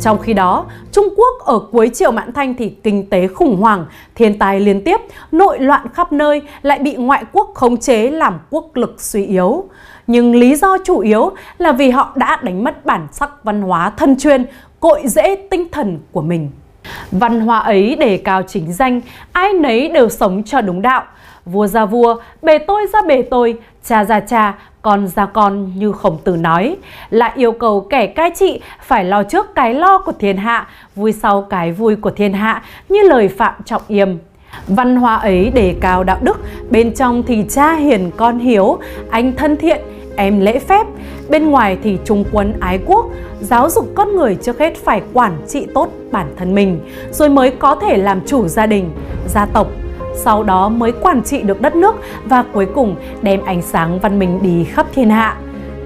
Trong 0.00 0.18
khi 0.18 0.34
đó, 0.34 0.66
Trung 0.92 1.08
Quốc 1.16 1.44
ở 1.44 1.58
cuối 1.58 1.90
triều 1.94 2.10
Mãn 2.12 2.32
Thanh 2.32 2.54
thì 2.54 2.68
kinh 2.82 3.10
tế 3.10 3.26
khủng 3.26 3.56
hoảng, 3.56 3.86
thiên 4.14 4.38
tai 4.38 4.60
liên 4.60 4.84
tiếp, 4.84 5.00
nội 5.32 5.58
loạn 5.58 5.86
khắp 5.94 6.12
nơi 6.12 6.42
lại 6.62 6.78
bị 6.78 6.94
ngoại 6.94 7.24
quốc 7.32 7.50
khống 7.54 7.76
chế 7.76 8.10
làm 8.10 8.38
quốc 8.50 8.76
lực 8.76 8.94
suy 8.98 9.26
yếu. 9.26 9.64
Nhưng 10.06 10.34
lý 10.34 10.54
do 10.54 10.78
chủ 10.84 10.98
yếu 10.98 11.30
là 11.58 11.72
vì 11.72 11.90
họ 11.90 12.12
đã 12.16 12.40
đánh 12.42 12.64
mất 12.64 12.86
bản 12.86 13.06
sắc 13.12 13.44
văn 13.44 13.62
hóa 13.62 13.90
thân 13.90 14.18
chuyên, 14.18 14.46
cội 14.80 15.02
rễ 15.04 15.36
tinh 15.50 15.68
thần 15.72 15.98
của 16.12 16.22
mình. 16.22 16.50
Văn 17.10 17.40
hóa 17.40 17.58
ấy 17.58 17.96
đề 17.96 18.16
cao 18.16 18.42
chính 18.42 18.72
danh, 18.72 19.00
ai 19.32 19.52
nấy 19.52 19.88
đều 19.88 20.08
sống 20.08 20.42
cho 20.42 20.60
đúng 20.60 20.82
đạo. 20.82 21.04
Vua 21.44 21.66
ra 21.66 21.84
vua, 21.84 22.16
bề 22.42 22.58
tôi 22.58 22.86
ra 22.92 23.02
bề 23.02 23.22
tôi, 23.22 23.58
cha 23.84 24.04
ra 24.04 24.20
cha, 24.20 24.54
con 24.84 25.06
ra 25.06 25.26
con 25.26 25.72
như 25.76 25.92
khổng 25.92 26.18
tử 26.24 26.36
nói, 26.36 26.76
lại 27.10 27.32
yêu 27.36 27.52
cầu 27.52 27.86
kẻ 27.90 28.06
cai 28.06 28.30
trị 28.34 28.60
phải 28.82 29.04
lo 29.04 29.22
trước 29.22 29.54
cái 29.54 29.74
lo 29.74 29.98
của 29.98 30.12
thiên 30.12 30.36
hạ, 30.36 30.66
vui 30.96 31.12
sau 31.12 31.42
cái 31.42 31.72
vui 31.72 31.96
của 31.96 32.10
thiên 32.10 32.32
hạ 32.32 32.62
như 32.88 32.98
lời 33.02 33.28
Phạm 33.28 33.54
Trọng 33.64 33.82
Yêm. 33.88 34.08
Văn 34.66 34.96
hóa 34.96 35.14
ấy 35.14 35.50
đề 35.50 35.74
cao 35.80 36.04
đạo 36.04 36.18
đức, 36.22 36.36
bên 36.70 36.94
trong 36.94 37.22
thì 37.22 37.44
cha 37.48 37.74
hiền 37.74 38.10
con 38.16 38.38
hiếu, 38.38 38.78
anh 39.10 39.32
thân 39.36 39.56
thiện, 39.56 39.80
em 40.16 40.40
lễ 40.40 40.58
phép, 40.58 40.86
bên 41.28 41.50
ngoài 41.50 41.78
thì 41.82 41.98
trung 42.04 42.24
quân 42.32 42.54
ái 42.60 42.78
quốc, 42.86 43.06
giáo 43.40 43.70
dục 43.70 43.88
con 43.94 44.16
người 44.16 44.34
trước 44.34 44.58
hết 44.58 44.76
phải 44.84 45.02
quản 45.12 45.36
trị 45.48 45.66
tốt 45.74 45.88
bản 46.10 46.34
thân 46.36 46.54
mình, 46.54 46.80
rồi 47.10 47.28
mới 47.28 47.50
có 47.50 47.74
thể 47.74 47.96
làm 47.96 48.20
chủ 48.26 48.48
gia 48.48 48.66
đình, 48.66 48.90
gia 49.28 49.46
tộc, 49.46 49.66
sau 50.14 50.42
đó 50.42 50.68
mới 50.68 50.92
quản 50.92 51.22
trị 51.22 51.42
được 51.42 51.60
đất 51.60 51.76
nước 51.76 51.94
và 52.24 52.44
cuối 52.52 52.66
cùng 52.74 52.96
đem 53.22 53.44
ánh 53.44 53.62
sáng 53.62 54.00
văn 54.00 54.18
minh 54.18 54.38
đi 54.42 54.64
khắp 54.64 54.86
thiên 54.94 55.10
hạ. 55.10 55.36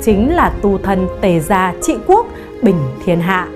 Chính 0.02 0.34
là 0.34 0.52
tu 0.62 0.78
thân 0.82 1.08
tề 1.20 1.40
gia 1.40 1.74
trị 1.82 1.94
quốc, 2.06 2.26
bình 2.62 2.76
thiên 3.04 3.20
hạ. 3.20 3.48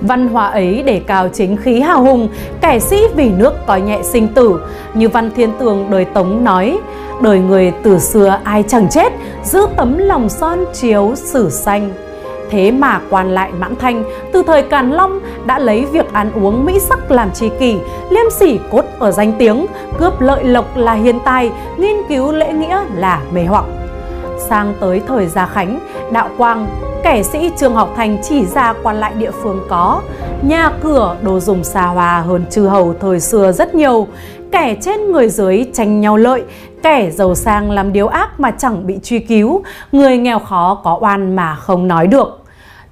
Văn 0.00 0.28
hóa 0.28 0.46
ấy 0.46 0.82
để 0.86 1.00
cao 1.06 1.28
chính 1.28 1.56
khí 1.56 1.80
hào 1.80 2.02
hùng, 2.02 2.28
kẻ 2.60 2.78
sĩ 2.78 3.00
vì 3.16 3.30
nước 3.30 3.54
coi 3.66 3.80
nhẹ 3.80 4.02
sinh 4.02 4.28
tử. 4.28 4.60
Như 4.94 5.08
Văn 5.08 5.30
Thiên 5.36 5.50
Tường 5.58 5.86
đời 5.90 6.04
Tống 6.04 6.44
nói, 6.44 6.78
đời 7.20 7.38
người 7.38 7.72
từ 7.82 7.98
xưa 7.98 8.40
ai 8.44 8.64
chẳng 8.68 8.88
chết, 8.90 9.12
giữ 9.44 9.66
tấm 9.76 9.98
lòng 9.98 10.28
son 10.28 10.64
chiếu 10.72 11.12
sử 11.14 11.50
xanh. 11.50 11.90
Thế 12.52 12.70
mà 12.70 13.00
quan 13.10 13.30
lại 13.30 13.52
Mãn 13.58 13.76
Thanh 13.76 14.04
từ 14.32 14.42
thời 14.42 14.62
Càn 14.62 14.90
Long 14.90 15.20
đã 15.46 15.58
lấy 15.58 15.84
việc 15.84 16.12
ăn 16.12 16.32
uống 16.32 16.64
mỹ 16.64 16.78
sắc 16.78 17.10
làm 17.10 17.30
tri 17.30 17.48
kỷ, 17.48 17.76
liêm 18.10 18.30
sỉ 18.30 18.58
cốt 18.70 18.84
ở 18.98 19.10
danh 19.10 19.32
tiếng, 19.38 19.66
cướp 19.98 20.20
lợi 20.20 20.44
lộc 20.44 20.76
là 20.76 20.92
hiền 20.92 21.20
tài, 21.24 21.50
nghiên 21.76 21.96
cứu 22.08 22.32
lễ 22.32 22.52
nghĩa 22.52 22.80
là 22.94 23.20
mê 23.32 23.44
hoặc. 23.44 23.64
Sang 24.48 24.74
tới 24.80 25.02
thời 25.08 25.26
Gia 25.26 25.46
Khánh, 25.46 25.78
Đạo 26.10 26.28
Quang, 26.38 26.66
kẻ 27.02 27.22
sĩ 27.22 27.50
Trương 27.56 27.74
Học 27.74 27.92
Thành 27.96 28.18
chỉ 28.22 28.44
ra 28.46 28.74
quan 28.82 28.96
lại 28.96 29.12
địa 29.18 29.30
phương 29.30 29.60
có, 29.68 30.00
nhà 30.42 30.70
cửa 30.82 31.16
đồ 31.22 31.40
dùng 31.40 31.64
xa 31.64 31.82
hoa 31.82 32.20
hơn 32.20 32.44
chư 32.50 32.66
hầu 32.66 32.94
thời 33.00 33.20
xưa 33.20 33.52
rất 33.52 33.74
nhiều, 33.74 34.06
kẻ 34.52 34.76
trên 34.80 35.12
người 35.12 35.28
dưới 35.28 35.64
tranh 35.72 36.00
nhau 36.00 36.16
lợi, 36.16 36.42
kẻ 36.82 37.10
giàu 37.10 37.34
sang 37.34 37.70
làm 37.70 37.92
điều 37.92 38.08
ác 38.08 38.40
mà 38.40 38.50
chẳng 38.50 38.86
bị 38.86 38.98
truy 39.02 39.18
cứu, 39.18 39.62
người 39.92 40.16
nghèo 40.16 40.38
khó 40.38 40.80
có 40.84 40.98
oan 41.00 41.36
mà 41.36 41.54
không 41.54 41.88
nói 41.88 42.06
được. 42.06 42.41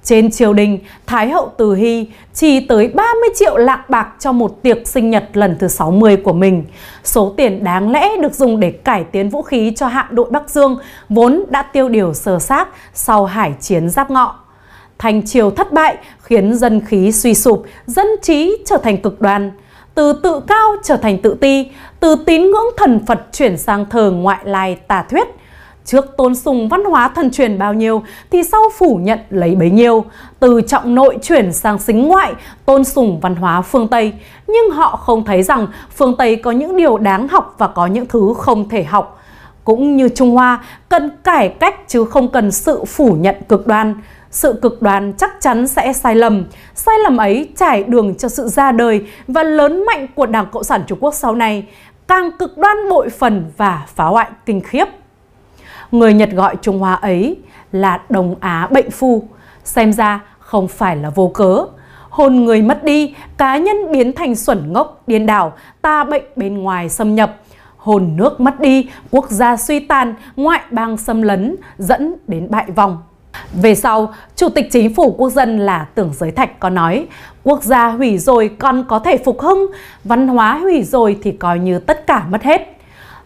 Trên 0.03 0.31
triều 0.31 0.53
đình, 0.53 0.79
Thái 1.07 1.29
hậu 1.29 1.51
Từ 1.57 1.75
Hy 1.75 2.07
chi 2.33 2.59
tới 2.59 2.87
30 2.87 3.29
triệu 3.35 3.57
lạng 3.57 3.81
bạc 3.89 4.07
cho 4.19 4.31
một 4.31 4.61
tiệc 4.61 4.87
sinh 4.87 5.09
nhật 5.09 5.29
lần 5.33 5.55
thứ 5.59 5.67
60 5.67 6.17
của 6.17 6.33
mình. 6.33 6.63
Số 7.03 7.33
tiền 7.37 7.63
đáng 7.63 7.91
lẽ 7.91 8.17
được 8.21 8.33
dùng 8.33 8.59
để 8.59 8.71
cải 8.71 9.03
tiến 9.03 9.29
vũ 9.29 9.41
khí 9.41 9.73
cho 9.75 9.87
hạm 9.87 10.05
đội 10.11 10.31
Bắc 10.31 10.49
Dương 10.49 10.77
vốn 11.09 11.43
đã 11.49 11.61
tiêu 11.61 11.89
điều 11.89 12.13
sơ 12.13 12.39
xác 12.39 12.69
sau 12.93 13.25
hải 13.25 13.53
chiến 13.59 13.89
giáp 13.89 14.11
ngọ. 14.11 14.35
Thành 14.97 15.25
triều 15.25 15.51
thất 15.51 15.73
bại 15.73 15.97
khiến 16.21 16.55
dân 16.55 16.81
khí 16.85 17.11
suy 17.11 17.33
sụp, 17.33 17.63
dân 17.85 18.07
trí 18.21 18.57
trở 18.65 18.77
thành 18.77 18.97
cực 18.97 19.21
đoan. 19.21 19.51
Từ 19.95 20.13
tự 20.23 20.39
cao 20.39 20.75
trở 20.83 20.97
thành 20.97 21.21
tự 21.21 21.33
ti, 21.41 21.67
từ 21.99 22.15
tín 22.25 22.41
ngưỡng 22.41 22.75
thần 22.77 23.05
Phật 23.05 23.19
chuyển 23.31 23.57
sang 23.57 23.85
thờ 23.89 24.11
ngoại 24.11 24.39
lai 24.43 24.75
tà 24.87 25.05
thuyết– 25.09 25.27
Trước 25.85 26.17
tôn 26.17 26.35
sùng 26.35 26.69
văn 26.69 26.85
hóa 26.85 27.07
thần 27.07 27.31
truyền 27.31 27.59
bao 27.59 27.73
nhiêu 27.73 28.03
thì 28.31 28.43
sau 28.43 28.61
phủ 28.77 28.99
nhận 29.01 29.19
lấy 29.29 29.55
bấy 29.55 29.69
nhiêu. 29.69 30.05
Từ 30.39 30.61
trọng 30.61 30.95
nội 30.95 31.17
chuyển 31.21 31.53
sang 31.53 31.79
xính 31.79 32.07
ngoại, 32.07 32.33
tôn 32.65 32.83
sùng 32.83 33.19
văn 33.19 33.35
hóa 33.35 33.61
phương 33.61 33.87
Tây. 33.87 34.13
Nhưng 34.47 34.69
họ 34.71 34.95
không 34.95 35.25
thấy 35.25 35.43
rằng 35.43 35.67
phương 35.95 36.15
Tây 36.17 36.35
có 36.35 36.51
những 36.51 36.77
điều 36.77 36.97
đáng 36.97 37.27
học 37.27 37.55
và 37.57 37.67
có 37.67 37.85
những 37.85 38.05
thứ 38.05 38.33
không 38.37 38.69
thể 38.69 38.83
học. 38.83 39.17
Cũng 39.63 39.97
như 39.97 40.09
Trung 40.09 40.31
Hoa, 40.31 40.63
cần 40.89 41.11
cải 41.23 41.49
cách 41.49 41.75
chứ 41.87 42.05
không 42.05 42.27
cần 42.27 42.51
sự 42.51 42.85
phủ 42.85 43.13
nhận 43.19 43.35
cực 43.49 43.67
đoan. 43.67 43.95
Sự 44.31 44.59
cực 44.61 44.81
đoan 44.81 45.13
chắc 45.17 45.31
chắn 45.41 45.67
sẽ 45.67 45.93
sai 45.93 46.15
lầm. 46.15 46.45
Sai 46.75 46.95
lầm 46.99 47.17
ấy 47.17 47.49
trải 47.57 47.83
đường 47.83 48.15
cho 48.15 48.29
sự 48.29 48.47
ra 48.47 48.71
đời 48.71 49.05
và 49.27 49.43
lớn 49.43 49.85
mạnh 49.85 50.07
của 50.15 50.25
Đảng 50.25 50.45
Cộng 50.51 50.63
sản 50.63 50.81
Trung 50.87 50.97
Quốc 51.01 51.13
sau 51.13 51.35
này, 51.35 51.67
càng 52.07 52.31
cực 52.39 52.57
đoan 52.57 52.89
bội 52.89 53.09
phần 53.09 53.51
và 53.57 53.85
phá 53.95 54.05
hoại 54.05 54.29
kinh 54.45 54.61
khiếp. 54.61 54.85
Người 55.91 56.13
Nhật 56.13 56.29
gọi 56.31 56.55
Trung 56.61 56.79
Hoa 56.79 56.93
ấy 56.93 57.37
là 57.71 58.01
Đông 58.09 58.35
Á 58.39 58.67
bệnh 58.71 58.91
phu, 58.91 59.23
xem 59.63 59.93
ra 59.93 60.19
không 60.39 60.67
phải 60.67 60.95
là 60.95 61.09
vô 61.09 61.27
cớ. 61.27 61.65
Hồn 62.09 62.35
người 62.35 62.61
mất 62.61 62.83
đi, 62.83 63.15
cá 63.37 63.57
nhân 63.57 63.91
biến 63.91 64.13
thành 64.13 64.35
xuẩn 64.35 64.73
ngốc, 64.73 65.03
điên 65.07 65.25
đảo, 65.25 65.53
ta 65.81 66.03
bệnh 66.03 66.23
bên 66.35 66.57
ngoài 66.57 66.89
xâm 66.89 67.15
nhập. 67.15 67.37
Hồn 67.77 68.13
nước 68.15 68.39
mất 68.39 68.59
đi, 68.59 68.89
quốc 69.11 69.29
gia 69.29 69.57
suy 69.57 69.79
tàn, 69.79 70.13
ngoại 70.35 70.61
bang 70.71 70.97
xâm 70.97 71.21
lấn, 71.21 71.55
dẫn 71.77 72.15
đến 72.27 72.47
bại 72.49 72.65
vong. 72.75 72.97
Về 73.53 73.75
sau, 73.75 74.13
Chủ 74.35 74.49
tịch 74.49 74.67
Chính 74.71 74.95
phủ 74.95 75.15
Quốc 75.17 75.29
dân 75.29 75.59
là 75.59 75.87
Tưởng 75.95 76.11
Giới 76.13 76.31
Thạch 76.31 76.59
có 76.59 76.69
nói, 76.69 77.07
quốc 77.43 77.63
gia 77.63 77.87
hủy 77.87 78.17
rồi 78.17 78.51
còn 78.59 78.83
có 78.87 78.99
thể 78.99 79.17
phục 79.17 79.41
hưng, 79.41 79.67
văn 80.03 80.27
hóa 80.27 80.57
hủy 80.57 80.83
rồi 80.83 81.17
thì 81.23 81.31
coi 81.31 81.59
như 81.59 81.79
tất 81.79 82.07
cả 82.07 82.25
mất 82.29 82.43
hết. 82.43 82.77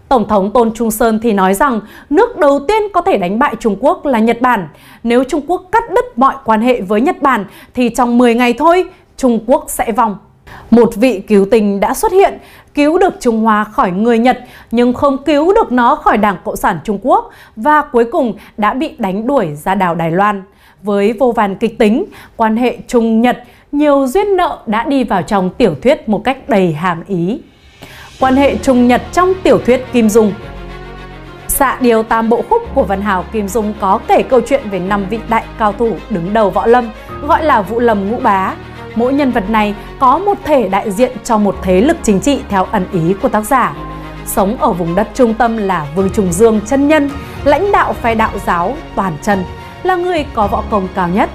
Tổng 0.10 0.28
thống 0.28 0.52
Tôn 0.52 0.74
Trung 0.74 0.92
Sơn 0.92 1.20
thì 1.24 1.34
nói 1.34 1.54
rằng 1.54 1.80
nước 2.10 2.38
đầu 2.38 2.60
tiên 2.68 2.82
có 2.94 3.02
thể 3.02 3.18
đánh 3.18 3.40
bại 3.40 3.56
Trung 3.60 3.76
Quốc 3.80 4.06
là 4.06 4.20
Nhật 4.20 4.42
Bản. 4.42 4.68
Nếu 5.04 5.24
Trung 5.24 5.42
Quốc 5.48 5.64
cắt 5.72 5.84
đứt 5.90 6.18
mọi 6.18 6.36
quan 6.46 6.62
hệ 6.62 6.82
với 6.82 7.02
Nhật 7.02 7.22
Bản 7.22 7.46
thì 7.74 7.90
trong 7.90 8.18
10 8.18 8.36
ngày 8.36 8.54
thôi 8.54 8.86
Trung 9.18 9.40
Quốc 9.48 9.66
sẽ 9.68 9.92
vong. 9.92 10.18
Một 10.72 10.96
vị 10.96 11.20
cứu 11.28 11.46
tình 11.52 11.80
đã 11.80 11.94
xuất 11.94 12.12
hiện, 12.12 12.38
cứu 12.74 12.98
được 12.98 13.14
Trung 13.20 13.42
Hoa 13.42 13.64
khỏi 13.64 13.92
người 13.92 14.20
Nhật 14.20 14.40
nhưng 14.72 14.94
không 14.94 15.24
cứu 15.24 15.54
được 15.54 15.72
nó 15.72 15.96
khỏi 15.96 16.18
Đảng 16.18 16.38
Cộng 16.44 16.56
sản 16.56 16.80
Trung 16.84 17.00
Quốc 17.02 17.30
và 17.56 17.82
cuối 17.82 18.06
cùng 18.12 18.34
đã 18.58 18.74
bị 18.74 18.96
đánh 18.98 19.28
đuổi 19.28 19.56
ra 19.56 19.76
đảo 19.76 19.96
Đài 19.96 20.12
Loan. 20.12 20.44
Với 20.84 21.14
vô 21.14 21.32
vàn 21.32 21.56
kịch 21.56 21.80
tính, 21.80 22.06
quan 22.36 22.58
hệ 22.58 22.78
Trung-Nhật, 22.88 23.44
nhiều 23.72 24.08
duyên 24.08 24.38
nợ 24.38 24.60
đã 24.66 24.84
đi 24.84 25.04
vào 25.04 25.22
trong 25.22 25.50
tiểu 25.50 25.76
thuyết 25.82 26.10
một 26.10 26.24
cách 26.24 26.50
đầy 26.50 26.74
hàm 26.74 27.04
ý 27.08 27.40
quan 28.20 28.36
hệ 28.36 28.58
Trung 28.58 28.88
Nhật 28.88 29.02
trong 29.12 29.34
tiểu 29.44 29.60
thuyết 29.66 29.86
Kim 29.94 30.10
Dung. 30.10 30.34
Xạ 31.48 31.78
điều 31.80 32.04
tam 32.04 32.30
bộ 32.30 32.44
khúc 32.50 32.62
của 32.74 32.84
Văn 32.84 33.02
Hào 33.02 33.24
Kim 33.32 33.48
Dung 33.48 33.74
có 33.80 34.00
kể 34.08 34.24
câu 34.30 34.42
chuyện 34.42 34.70
về 34.70 34.80
năm 34.80 35.06
vị 35.10 35.20
đại 35.30 35.44
cao 35.60 35.74
thủ 35.74 35.98
đứng 36.10 36.34
đầu 36.34 36.50
võ 36.50 36.66
lâm, 36.66 36.90
gọi 37.22 37.44
là 37.44 37.62
Vũ 37.62 37.80
Lâm 37.80 38.12
Ngũ 38.12 38.20
Bá. 38.20 38.54
Mỗi 38.96 39.14
nhân 39.14 39.32
vật 39.32 39.50
này 39.50 39.76
có 40.00 40.18
một 40.18 40.38
thể 40.44 40.70
đại 40.70 40.92
diện 40.92 41.12
cho 41.24 41.38
một 41.38 41.56
thế 41.62 41.82
lực 41.82 41.98
chính 42.04 42.20
trị 42.20 42.40
theo 42.50 42.68
ẩn 42.72 42.86
ý 42.94 43.16
của 43.22 43.30
tác 43.30 43.46
giả. 43.46 43.74
Sống 44.26 44.58
ở 44.58 44.72
vùng 44.72 44.96
đất 44.96 45.08
trung 45.14 45.34
tâm 45.34 45.58
là 45.58 45.88
Vương 45.96 46.10
Trùng 46.10 46.32
Dương 46.32 46.62
chân 46.66 46.88
nhân, 46.88 47.10
lãnh 47.44 47.72
đạo 47.72 47.94
phe 47.94 48.16
đạo 48.16 48.32
giáo 48.46 48.76
toàn 48.96 49.14
chân, 49.22 49.44
là 49.84 49.96
người 49.96 50.26
có 50.34 50.48
võ 50.48 50.64
công 50.70 50.88
cao 50.96 51.08
nhất. 51.08 51.30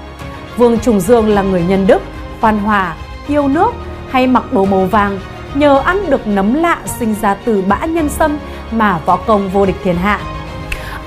Vương 0.57 0.79
Trùng 0.79 0.99
Dương 0.99 1.29
là 1.29 1.41
người 1.41 1.63
nhân 1.67 1.87
đức, 1.87 2.01
khoan 2.41 2.59
hòa, 2.59 2.95
yêu 3.27 3.47
nước 3.47 3.71
hay 4.09 4.27
mặc 4.27 4.53
đồ 4.53 4.65
màu 4.65 4.85
vàng 4.85 5.19
nhờ 5.55 5.81
ăn 5.85 6.09
được 6.09 6.27
nấm 6.27 6.53
lạ 6.53 6.77
sinh 6.85 7.15
ra 7.21 7.35
từ 7.45 7.63
bã 7.67 7.85
nhân 7.85 8.09
sâm 8.09 8.39
mà 8.71 8.99
võ 9.05 9.17
công 9.17 9.49
vô 9.49 9.65
địch 9.65 9.75
thiên 9.83 9.95
hạ. 9.95 10.19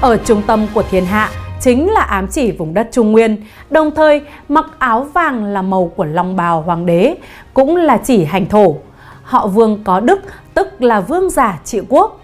Ở 0.01 0.17
trung 0.17 0.43
tâm 0.47 0.67
của 0.75 0.83
thiên 0.91 1.05
hạ 1.05 1.29
chính 1.61 1.91
là 1.91 2.01
ám 2.01 2.27
chỉ 2.27 2.53
vùng 2.53 2.75
đất 2.75 2.89
Trung 2.93 3.13
Nguyên, 3.13 3.37
đồng 3.71 3.91
thời 3.91 4.23
mặc 4.49 4.67
áo 4.79 5.05
vàng 5.05 5.45
là 5.45 5.63
màu 5.63 5.93
của 5.97 6.05
long 6.05 6.37
bào 6.37 6.63
hoàng 6.63 6.87
đế, 6.87 7.15
cũng 7.55 7.77
là 7.77 7.97
chỉ 7.97 8.25
hành 8.25 8.47
thổ. 8.47 8.77
Họ 9.23 9.47
vương 9.47 9.85
có 9.85 10.01
đức, 10.01 10.21
tức 10.55 10.83
là 10.83 11.01
vương 11.01 11.31
giả 11.31 11.59
trị 11.65 11.81
quốc. 11.89 12.21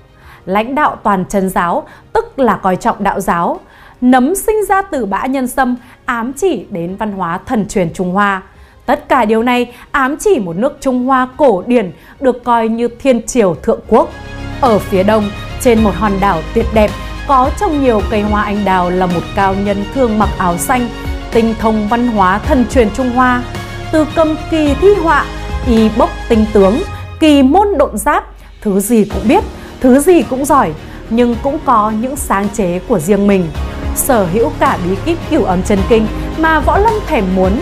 Lãnh 0.46 0.74
đạo 0.74 0.96
toàn 1.02 1.24
chân 1.28 1.48
giáo, 1.48 1.82
tức 2.12 2.38
là 2.38 2.56
coi 2.56 2.76
trọng 2.76 3.02
đạo 3.02 3.20
giáo. 3.20 3.60
Nấm 4.00 4.34
sinh 4.34 4.56
ra 4.68 4.82
từ 4.82 5.06
bã 5.06 5.26
nhân 5.26 5.46
sâm, 5.48 5.76
ám 6.04 6.32
chỉ 6.32 6.66
đến 6.70 6.96
văn 6.96 7.12
hóa 7.12 7.38
thần 7.46 7.68
truyền 7.68 7.92
Trung 7.94 8.12
Hoa. 8.12 8.42
Tất 8.90 9.08
cả 9.08 9.24
điều 9.24 9.42
này 9.42 9.72
ám 9.90 10.16
chỉ 10.20 10.38
một 10.38 10.56
nước 10.56 10.76
Trung 10.80 11.06
Hoa 11.06 11.28
cổ 11.36 11.62
điển 11.66 11.92
được 12.20 12.44
coi 12.44 12.68
như 12.68 12.88
thiên 12.88 13.26
triều 13.26 13.54
thượng 13.62 13.80
quốc. 13.88 14.10
Ở 14.60 14.78
phía 14.78 15.02
đông, 15.02 15.30
trên 15.60 15.84
một 15.84 15.94
hòn 15.94 16.12
đảo 16.20 16.42
tuyệt 16.54 16.66
đẹp, 16.74 16.90
có 17.26 17.50
trồng 17.60 17.82
nhiều 17.82 18.00
cây 18.10 18.20
hoa 18.20 18.42
anh 18.42 18.64
đào 18.64 18.90
là 18.90 19.06
một 19.06 19.20
cao 19.36 19.54
nhân 19.54 19.84
thương 19.94 20.18
mặc 20.18 20.28
áo 20.38 20.56
xanh, 20.58 20.88
tinh 21.32 21.54
thông 21.58 21.88
văn 21.88 22.08
hóa 22.08 22.38
thần 22.38 22.64
truyền 22.70 22.88
Trung 22.94 23.10
Hoa. 23.10 23.42
Từ 23.92 24.06
cầm 24.14 24.36
kỳ 24.50 24.74
thi 24.80 24.94
họa, 25.02 25.24
y 25.66 25.88
bốc 25.98 26.10
tinh 26.28 26.44
tướng, 26.52 26.82
kỳ 27.20 27.42
môn 27.42 27.68
độn 27.78 27.98
giáp, 27.98 28.24
thứ 28.60 28.80
gì 28.80 29.04
cũng 29.04 29.28
biết, 29.28 29.44
thứ 29.80 30.00
gì 30.00 30.22
cũng 30.22 30.44
giỏi, 30.44 30.72
nhưng 31.10 31.36
cũng 31.42 31.58
có 31.64 31.92
những 32.00 32.16
sáng 32.16 32.48
chế 32.48 32.80
của 32.88 32.98
riêng 32.98 33.26
mình. 33.26 33.48
Sở 33.96 34.26
hữu 34.32 34.52
cả 34.58 34.78
bí 34.84 34.96
kíp 35.04 35.18
cửu 35.30 35.44
ấm 35.44 35.62
chân 35.62 35.78
kinh 35.88 36.06
mà 36.38 36.60
võ 36.60 36.78
lâm 36.78 36.92
thèm 37.06 37.24
muốn, 37.34 37.52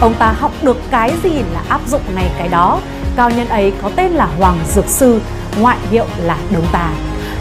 Ông 0.00 0.14
ta 0.18 0.32
học 0.32 0.52
được 0.62 0.76
cái 0.90 1.12
gì 1.22 1.30
là 1.30 1.62
áp 1.68 1.80
dụng 1.86 2.00
ngay 2.14 2.30
cái 2.38 2.48
đó. 2.48 2.80
Cao 3.16 3.30
nhân 3.30 3.48
ấy 3.48 3.72
có 3.82 3.90
tên 3.96 4.12
là 4.12 4.28
Hoàng 4.38 4.58
Dược 4.74 4.86
Sư, 4.86 5.20
ngoại 5.60 5.78
hiệu 5.90 6.04
là 6.22 6.38
Đông 6.54 6.64
Tà. 6.72 6.90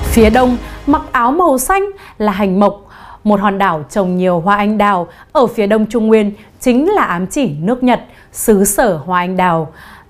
Phía 0.03 0.29
đông, 0.29 0.57
mặc 0.87 1.01
áo 1.11 1.31
màu 1.31 1.57
xanh 1.57 1.83
là 2.17 2.31
hành 2.31 2.59
mộc, 2.59 2.81
một 3.23 3.39
hòn 3.39 3.57
đảo 3.57 3.83
trồng 3.89 4.17
nhiều 4.17 4.39
hoa 4.39 4.55
anh 4.55 4.77
đào 4.77 5.07
ở 5.31 5.47
phía 5.47 5.67
đông 5.67 5.85
Trung 5.85 6.07
Nguyên 6.07 6.31
chính 6.59 6.91
là 6.91 7.03
ám 7.03 7.27
chỉ 7.27 7.49
nước 7.61 7.83
Nhật, 7.83 8.01
xứ 8.31 8.65
sở 8.65 8.97
hoa 9.05 9.19
anh 9.19 9.37
đào. 9.37 9.67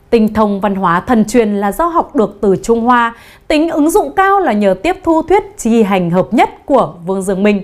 Tinh 0.10 0.34
thông 0.34 0.62
văn 0.62 0.75
hóa 0.75 1.00
thần 1.00 1.25
truyền 1.25 1.56
là 1.56 1.72
do 1.72 1.86
học 1.86 2.16
được 2.16 2.38
từ 2.42 2.56
Trung 2.63 2.82
Hoa, 2.82 3.13
tính 3.48 3.70
ứng 3.70 3.89
dụng 3.92 4.12
cao 4.16 4.39
là 4.39 4.54
nhờ 4.54 4.75
tiếp 4.84 4.96
thu 5.04 5.22
thuyết 5.22 5.44
chi 5.58 5.84
hành 5.84 6.12
hợp 6.12 6.34
nhất 6.34 6.50
của 6.66 6.94
Vương 7.06 7.22
Dương 7.22 7.44
Minh. 7.44 7.62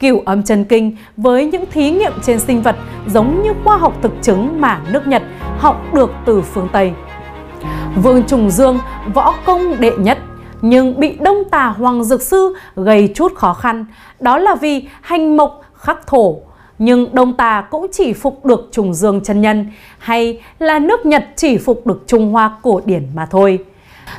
Cửu 0.00 0.22
âm 0.24 0.42
chân 0.42 0.64
kinh 0.64 0.96
với 1.16 1.46
những 1.46 1.64
thí 1.70 1.90
nghiệm 1.90 2.12
trên 2.22 2.40
sinh 2.40 2.62
vật 2.62 2.76
giống 3.06 3.42
như 3.42 3.52
khoa 3.64 3.76
học 3.76 3.98
thực 4.02 4.12
chứng 4.22 4.60
mà 4.60 4.80
nước 4.92 5.06
Nhật 5.06 5.22
học 5.58 5.94
được 5.94 6.10
từ 6.26 6.42
phương 6.42 6.68
Tây. 6.72 6.92
Vương 8.02 8.22
Trùng 8.22 8.50
Dương, 8.50 8.78
võ 9.14 9.34
công 9.44 9.80
đệ 9.80 9.92
nhất, 9.98 10.18
nhưng 10.62 11.00
bị 11.00 11.16
Đông 11.20 11.44
Tà 11.50 11.66
Hoàng 11.66 12.04
Dược 12.04 12.22
Sư 12.22 12.54
gây 12.76 13.12
chút 13.14 13.34
khó 13.34 13.54
khăn. 13.54 13.86
Đó 14.20 14.38
là 14.38 14.54
vì 14.54 14.88
hành 15.00 15.36
mộc 15.36 15.60
khắc 15.74 16.06
thổ. 16.06 16.36
Nhưng 16.78 17.14
Đông 17.14 17.32
Tà 17.32 17.64
cũng 17.70 17.86
chỉ 17.92 18.12
phục 18.12 18.44
được 18.44 18.68
Trùng 18.72 18.94
Dương 18.94 19.20
chân 19.20 19.40
nhân 19.40 19.66
hay 19.98 20.40
là 20.58 20.78
nước 20.78 21.06
Nhật 21.06 21.24
chỉ 21.36 21.58
phục 21.58 21.86
được 21.86 22.02
Trung 22.06 22.32
Hoa 22.32 22.56
cổ 22.62 22.80
điển 22.84 23.02
mà 23.14 23.26
thôi. 23.26 23.64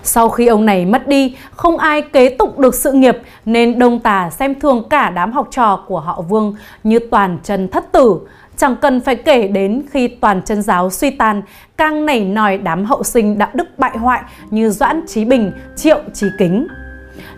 Sau 0.04 0.30
khi 0.30 0.48
ông 0.48 0.66
này 0.66 0.86
mất 0.86 1.08
đi, 1.08 1.36
không 1.52 1.78
ai 1.78 2.02
kế 2.02 2.30
tục 2.30 2.60
được 2.60 2.76
sự 2.76 2.92
nghiệp 2.92 3.18
nên 3.46 3.80
Đông 3.80 4.00
Tà 4.00 4.30
xem 4.30 4.60
thường 4.60 4.84
cả 4.90 5.10
đám 5.10 5.32
học 5.32 5.48
trò 5.52 5.84
của 5.88 6.00
họ 6.00 6.22
Vương 6.22 6.56
như 6.84 7.00
toàn 7.12 7.38
chân 7.44 7.68
thất 7.68 7.92
tử. 7.92 8.20
Chẳng 8.58 8.76
cần 8.82 9.02
phải 9.02 9.16
kể 9.16 9.48
đến 9.48 9.82
khi 9.92 10.08
toàn 10.08 10.42
chân 10.42 10.62
giáo 10.62 10.90
suy 10.90 11.10
tàn, 11.10 11.42
càng 11.78 12.06
nảy 12.06 12.26
nòi 12.26 12.58
đám 12.58 12.86
hậu 12.86 13.04
sinh 13.04 13.38
đạo 13.38 13.50
đức 13.54 13.80
bại 13.80 13.98
hoại 13.98 14.22
như 14.50 14.70
Doãn 14.70 15.02
Trí 15.08 15.26
Bình, 15.26 15.52
Triệu 15.76 16.00
Trí 16.14 16.28
Kính. 16.38 16.68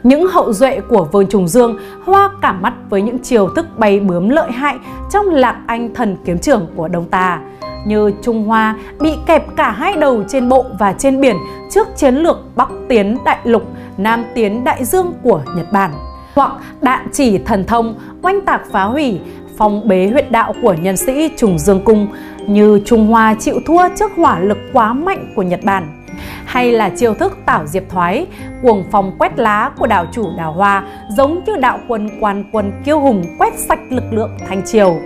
Những 0.03 0.27
hậu 0.27 0.53
duệ 0.53 0.79
của 0.89 1.07
Vương 1.11 1.27
Trùng 1.27 1.47
Dương 1.47 1.79
hoa 2.05 2.29
cả 2.41 2.51
mắt 2.51 2.73
với 2.89 3.01
những 3.01 3.19
chiều 3.19 3.49
thức 3.55 3.65
bay 3.77 3.99
bướm 3.99 4.29
lợi 4.29 4.51
hại 4.51 4.75
trong 5.11 5.29
lạc 5.29 5.61
anh 5.67 5.93
thần 5.93 6.17
kiếm 6.25 6.39
trưởng 6.39 6.67
của 6.75 6.87
Đông 6.87 7.09
Tà 7.09 7.39
như 7.85 8.11
Trung 8.21 8.43
Hoa 8.43 8.75
bị 8.99 9.13
kẹp 9.25 9.55
cả 9.55 9.71
hai 9.71 9.93
đầu 9.95 10.23
trên 10.29 10.49
bộ 10.49 10.65
và 10.79 10.93
trên 10.93 11.21
biển 11.21 11.35
trước 11.71 11.87
chiến 11.95 12.15
lược 12.15 12.37
Bắc 12.55 12.69
tiến 12.89 13.17
đại 13.25 13.37
lục, 13.43 13.63
Nam 13.97 14.25
tiến 14.35 14.63
đại 14.63 14.85
dương 14.85 15.13
của 15.23 15.41
Nhật 15.55 15.71
Bản. 15.71 15.91
Hoặc 16.35 16.51
đạn 16.81 17.07
chỉ 17.11 17.37
thần 17.37 17.65
thông 17.65 17.95
oanh 18.21 18.41
tạc 18.41 18.61
phá 18.71 18.83
hủy 18.83 19.19
phong 19.57 19.87
bế 19.87 20.09
huyệt 20.11 20.31
đạo 20.31 20.53
của 20.61 20.73
nhân 20.73 20.97
sĩ 20.97 21.29
trùng 21.37 21.59
dương 21.59 21.83
cung 21.85 22.07
như 22.47 22.81
Trung 22.85 23.07
Hoa 23.07 23.35
chịu 23.39 23.59
thua 23.65 23.81
trước 23.95 24.11
hỏa 24.15 24.39
lực 24.39 24.57
quá 24.73 24.93
mạnh 24.93 25.33
của 25.35 25.41
Nhật 25.41 25.59
Bản 25.63 26.02
hay 26.45 26.71
là 26.71 26.89
chiêu 26.89 27.13
thức 27.13 27.37
tảo 27.45 27.65
diệp 27.67 27.83
thoái, 27.89 28.27
cuồng 28.61 28.83
phong 28.91 29.15
quét 29.19 29.39
lá 29.39 29.71
của 29.77 29.87
đảo 29.87 30.05
chủ 30.11 30.29
đào 30.37 30.53
hoa 30.53 30.83
giống 31.09 31.43
như 31.45 31.55
đạo 31.55 31.79
quân 31.87 32.09
quan 32.19 32.43
quân 32.51 32.71
kiêu 32.85 32.99
hùng 32.99 33.23
quét 33.39 33.53
sạch 33.57 33.79
lực 33.89 34.03
lượng 34.11 34.37
thanh 34.47 34.65
triều. 34.65 34.97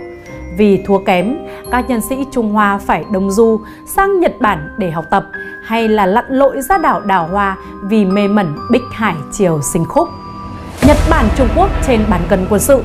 Vì 0.56 0.82
thua 0.86 0.98
kém, 0.98 1.36
các 1.70 1.84
nhân 1.88 2.00
sĩ 2.08 2.16
Trung 2.32 2.52
Hoa 2.52 2.78
phải 2.78 3.04
đông 3.12 3.30
du 3.30 3.60
sang 3.96 4.20
Nhật 4.20 4.32
Bản 4.40 4.68
để 4.78 4.90
học 4.90 5.04
tập 5.10 5.24
hay 5.64 5.88
là 5.88 6.06
lặn 6.06 6.24
lội 6.28 6.62
ra 6.62 6.78
đảo 6.78 7.00
Đảo 7.00 7.28
Hoa 7.32 7.56
vì 7.82 8.04
mê 8.04 8.28
mẩn 8.28 8.56
Bích 8.70 8.82
Hải 8.92 9.14
Triều 9.32 9.62
sinh 9.62 9.84
khúc. 9.84 10.08
Nhật 10.86 10.96
Bản 11.10 11.28
Trung 11.36 11.48
Quốc 11.56 11.70
trên 11.86 12.00
bàn 12.10 12.20
cân 12.28 12.46
quân 12.50 12.60
sự 12.60 12.82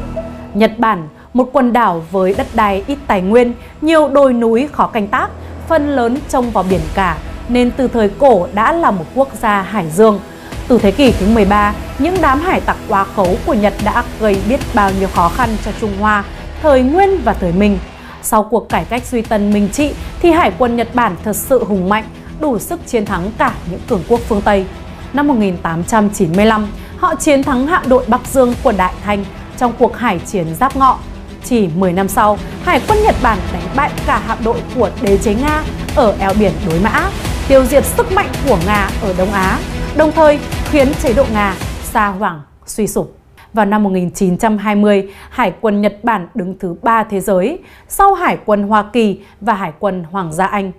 Nhật 0.54 0.72
Bản, 0.78 1.08
một 1.34 1.50
quần 1.54 1.74
đảo 1.74 2.04
với 2.12 2.34
đất 2.38 2.48
đai 2.54 2.84
ít 2.88 2.98
tài 3.08 3.22
nguyên, 3.22 3.54
nhiều 3.82 4.08
đồi 4.08 4.34
núi 4.34 4.68
khó 4.72 4.88
canh 4.88 5.08
tác, 5.08 5.30
phần 5.68 5.96
lớn 5.96 6.18
trông 6.30 6.52
vào 6.52 6.64
biển 6.70 6.82
cả, 6.96 7.18
nên 7.50 7.72
từ 7.72 7.88
thời 7.88 8.10
cổ 8.10 8.48
đã 8.54 8.72
là 8.74 8.92
một 8.92 9.06
quốc 9.16 9.28
gia 9.42 9.62
hải 9.62 9.90
dương. 9.90 10.20
Từ 10.68 10.78
thế 10.78 10.92
kỷ 10.92 11.12
thứ 11.12 11.28
13, 11.28 11.74
những 12.00 12.16
đám 12.22 12.40
hải 12.40 12.62
tặc 12.62 12.78
quá 12.88 13.04
khấu 13.04 13.38
của 13.46 13.54
Nhật 13.54 13.74
đã 13.84 14.04
gây 14.20 14.38
biết 14.50 14.60
bao 14.74 14.92
nhiêu 15.00 15.08
khó 15.16 15.30
khăn 15.30 15.50
cho 15.66 15.72
Trung 15.82 15.94
Hoa, 16.00 16.24
thời 16.62 16.82
Nguyên 16.82 17.22
và 17.24 17.34
thời 17.34 17.52
Minh. 17.52 17.80
Sau 18.22 18.44
cuộc 18.44 18.70
cải 18.70 18.86
cách 18.86 19.06
Suy 19.06 19.22
tân 19.22 19.54
Minh 19.54 19.70
trị 19.70 19.94
thì 20.22 20.32
hải 20.32 20.52
quân 20.58 20.76
Nhật 20.76 20.96
Bản 20.96 21.16
thật 21.24 21.36
sự 21.36 21.64
hùng 21.64 21.90
mạnh, 21.90 22.04
đủ 22.40 22.60
sức 22.60 22.80
chiến 22.88 23.06
thắng 23.06 23.32
cả 23.38 23.54
những 23.72 23.80
cường 23.88 24.04
quốc 24.08 24.20
phương 24.28 24.42
Tây. 24.42 24.66
Năm 25.14 25.28
1895, 25.28 26.68
họ 26.98 27.16
chiến 27.16 27.44
thắng 27.44 27.68
hạm 27.68 27.90
đội 27.90 28.06
Bắc 28.08 28.22
Dương 28.34 28.54
của 28.64 28.72
Đại 28.72 28.94
Thanh 29.04 29.26
trong 29.58 29.74
cuộc 29.80 29.98
hải 29.98 30.20
chiến 30.20 30.56
giáp 30.60 30.76
ngọ. 30.76 30.98
Chỉ 31.46 31.68
10 31.68 31.94
năm 31.94 32.08
sau, 32.08 32.38
Hải 32.66 32.82
quân 32.88 32.98
Nhật 33.04 33.16
Bản 33.22 33.38
đánh 33.54 33.68
bại 33.76 33.92
cả 34.06 34.22
hạm 34.28 34.38
đội 34.44 34.58
của 34.76 34.90
đế 35.02 35.18
chế 35.18 35.34
Nga 35.34 35.64
ở 35.96 36.16
eo 36.20 36.34
biển 36.40 36.52
đối 36.70 36.80
mã, 36.80 37.10
tiêu 37.48 37.64
diệt 37.66 37.86
sức 37.86 38.12
mạnh 38.12 38.30
của 38.48 38.58
Nga 38.66 38.90
ở 39.02 39.14
Đông 39.18 39.32
Á, 39.32 39.60
đồng 39.98 40.12
thời 40.12 40.40
khiến 40.72 40.88
chế 41.02 41.14
độ 41.14 41.26
Nga 41.34 41.56
xa 41.84 42.08
hoàng 42.08 42.42
suy 42.66 42.88
sụp. 42.88 43.18
Vào 43.54 43.66
năm 43.66 43.84
1920, 43.84 45.10
Hải 45.30 45.54
quân 45.62 45.82
Nhật 45.82 46.04
Bản 46.04 46.28
đứng 46.36 46.56
thứ 46.60 46.76
ba 46.82 47.04
thế 47.04 47.20
giới, 47.20 47.60
sau 47.88 48.14
Hải 48.14 48.38
quân 48.46 48.64
Hoa 48.64 48.84
Kỳ 48.94 49.20
và 49.42 49.54
Hải 49.54 49.72
quân 49.80 50.04
Hoàng 50.12 50.34
gia 50.34 50.46
Anh. 50.46 50.72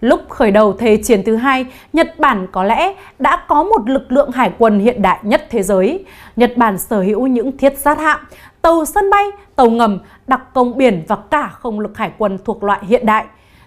Lúc 0.00 0.20
khởi 0.28 0.50
đầu 0.50 0.72
Thế 0.72 0.96
chiến 1.04 1.22
thứ 1.22 1.36
hai, 1.36 1.66
Nhật 1.92 2.18
Bản 2.18 2.46
có 2.52 2.64
lẽ 2.64 2.94
đã 3.18 3.44
có 3.48 3.62
một 3.64 3.88
lực 3.88 4.12
lượng 4.12 4.30
hải 4.30 4.52
quân 4.58 4.80
hiện 4.80 5.02
đại 5.02 5.18
nhất 5.22 5.46
thế 5.50 5.62
giới. 5.62 6.04
Nhật 6.36 6.56
Bản 6.56 6.78
sở 6.78 7.00
hữu 7.00 7.26
những 7.26 7.56
thiết 7.56 7.78
giáp 7.78 7.98
hạm, 7.98 8.20
tàu 8.62 8.84
sân 8.84 9.10
bay, 9.10 9.24
tàu 9.56 9.70
ngầm, 9.70 9.98
đặc 10.26 10.54
công 10.54 10.76
biển 10.76 11.02
và 11.08 11.16
cả 11.30 11.48
không 11.48 11.80
lực 11.80 11.98
hải 11.98 12.10
quân 12.18 12.38
thuộc 12.44 12.64
loại 12.64 12.80
hiện 12.82 13.06
đại. 13.06 13.24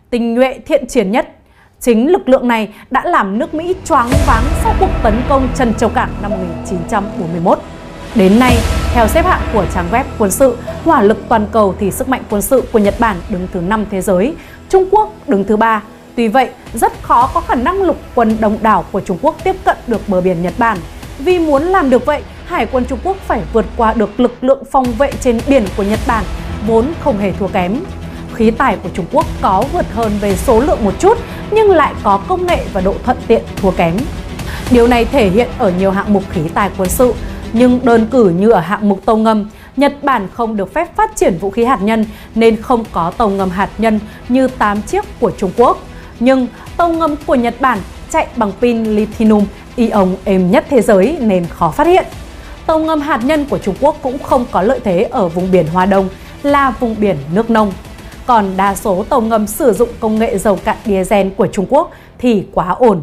Tinh 0.10 0.34
nhuệ 0.34 0.60
thiện 0.66 0.88
chiến 0.88 1.12
nhất. 1.12 1.37
Chính 1.81 2.12
lực 2.12 2.29
lượng 2.29 2.48
này 2.48 2.69
đã 2.89 3.05
làm 3.05 3.39
nước 3.39 3.53
Mỹ 3.53 3.75
choáng 3.86 4.10
váng 4.27 4.43
sau 4.63 4.74
cuộc 4.79 4.89
tấn 5.03 5.22
công 5.29 5.50
Trần 5.55 5.74
Châu 5.74 5.89
Cảng 5.89 6.10
năm 6.22 6.31
1941. 6.31 7.60
Đến 8.15 8.39
nay, 8.39 8.57
theo 8.93 9.07
xếp 9.07 9.25
hạng 9.25 9.41
của 9.53 9.65
trang 9.74 9.88
web 9.91 10.03
quân 10.17 10.31
sự, 10.31 10.57
hỏa 10.84 11.01
lực 11.01 11.17
toàn 11.29 11.48
cầu 11.51 11.75
thì 11.79 11.91
sức 11.91 12.10
mạnh 12.10 12.24
quân 12.29 12.41
sự 12.41 12.63
của 12.72 12.79
Nhật 12.79 12.96
Bản 13.00 13.17
đứng 13.29 13.48
thứ 13.53 13.62
5 13.62 13.86
thế 13.91 14.01
giới, 14.01 14.36
Trung 14.69 14.88
Quốc 14.91 15.13
đứng 15.27 15.43
thứ 15.43 15.57
3, 15.57 15.81
Tuy 16.17 16.27
vậy, 16.27 16.50
rất 16.74 16.93
khó 17.01 17.29
có 17.34 17.41
khả 17.41 17.55
năng 17.55 17.84
lục 17.84 17.98
quân 18.15 18.38
đông 18.39 18.57
đảo 18.62 18.86
của 18.91 19.01
Trung 19.01 19.17
Quốc 19.22 19.36
tiếp 19.43 19.55
cận 19.63 19.77
được 19.88 20.01
bờ 20.10 20.22
biển 20.22 20.41
Nhật 20.41 20.53
Bản. 20.57 20.77
Vì 21.19 21.39
muốn 21.39 21.63
làm 21.63 21.89
được 21.89 22.05
vậy, 22.05 22.22
Hải 22.46 22.65
quân 22.65 22.86
Trung 22.86 23.00
Quốc 23.03 23.17
phải 23.27 23.41
vượt 23.53 23.65
qua 23.77 23.93
được 23.93 24.19
lực 24.19 24.43
lượng 24.43 24.63
phòng 24.72 24.86
vệ 24.98 25.12
trên 25.22 25.39
biển 25.48 25.65
của 25.77 25.84
Nhật 25.84 26.00
Bản, 26.07 26.24
vốn 26.67 26.86
không 27.03 27.17
hề 27.17 27.31
thua 27.31 27.48
kém. 27.48 27.79
Khí 28.38 28.51
tài 28.51 28.77
của 28.84 28.89
Trung 28.94 29.06
Quốc 29.12 29.25
có 29.41 29.63
vượt 29.74 29.86
hơn 29.94 30.12
về 30.22 30.36
số 30.36 30.60
lượng 30.60 30.86
một 30.86 30.94
chút, 31.00 31.17
nhưng 31.51 31.72
lại 31.72 31.94
có 32.03 32.17
công 32.27 32.46
nghệ 32.46 32.65
và 32.74 32.82
độ 32.82 32.94
thuận 33.03 33.17
tiện 33.27 33.41
thua 33.56 33.72
kém. 33.72 33.98
Điều 34.72 34.88
này 34.88 35.06
thể 35.06 35.29
hiện 35.29 35.50
ở 35.58 35.72
nhiều 35.79 35.91
hạng 35.91 36.13
mục 36.13 36.24
khí 36.29 36.41
tài 36.53 36.70
quân 36.77 36.89
sự, 36.89 37.13
nhưng 37.53 37.79
đơn 37.84 38.08
cử 38.12 38.29
như 38.29 38.50
ở 38.50 38.60
hạng 38.60 38.89
mục 38.89 39.06
tàu 39.06 39.17
ngầm, 39.17 39.50
Nhật 39.77 40.03
Bản 40.03 40.27
không 40.34 40.58
được 40.58 40.74
phép 40.74 40.96
phát 40.96 41.15
triển 41.15 41.38
vũ 41.38 41.50
khí 41.50 41.63
hạt 41.63 41.82
nhân 41.82 42.06
nên 42.36 42.62
không 42.62 42.84
có 42.91 43.12
tàu 43.17 43.29
ngầm 43.29 43.50
hạt 43.50 43.70
nhân 43.77 44.00
như 44.29 44.48
8 44.48 44.82
chiếc 44.82 45.06
của 45.20 45.32
Trung 45.38 45.51
Quốc. 45.58 45.77
Nhưng 46.20 46.48
tàu 46.77 46.89
ngầm 46.89 47.15
của 47.25 47.36
Nhật 47.36 47.56
Bản 47.60 47.79
chạy 48.10 48.27
bằng 48.36 48.51
pin 48.62 48.83
lithium 48.83 49.46
ion 49.75 50.16
êm 50.24 50.51
nhất 50.51 50.66
thế 50.70 50.81
giới 50.81 51.18
nên 51.20 51.46
khó 51.46 51.72
phát 51.72 51.88
hiện. 51.88 52.05
Tàu 52.66 52.79
ngầm 52.79 53.01
hạt 53.01 53.20
nhân 53.24 53.46
của 53.50 53.57
Trung 53.57 53.75
Quốc 53.81 53.98
cũng 54.01 54.20
không 54.20 54.46
có 54.51 54.61
lợi 54.61 54.79
thế 54.83 55.03
ở 55.03 55.27
vùng 55.27 55.51
biển 55.51 55.68
Hoa 55.68 55.85
Đông 55.85 56.09
là 56.44 56.72
vùng 56.79 56.96
biển 57.00 57.18
nước 57.33 57.50
nông. 57.50 57.72
Còn 58.27 58.46
đa 58.57 58.75
số 58.75 59.05
tàu 59.09 59.22
ngầm 59.22 59.48
sử 59.48 59.74
dụng 59.74 59.90
công 60.00 60.20
nghệ 60.20 60.37
dầu 60.37 60.59
cạn 60.63 60.77
diesel 60.85 61.29
của 61.29 61.48
Trung 61.48 61.66
Quốc 61.70 61.92
thì 62.20 62.44
quá 62.53 62.70
ổn. 62.70 63.01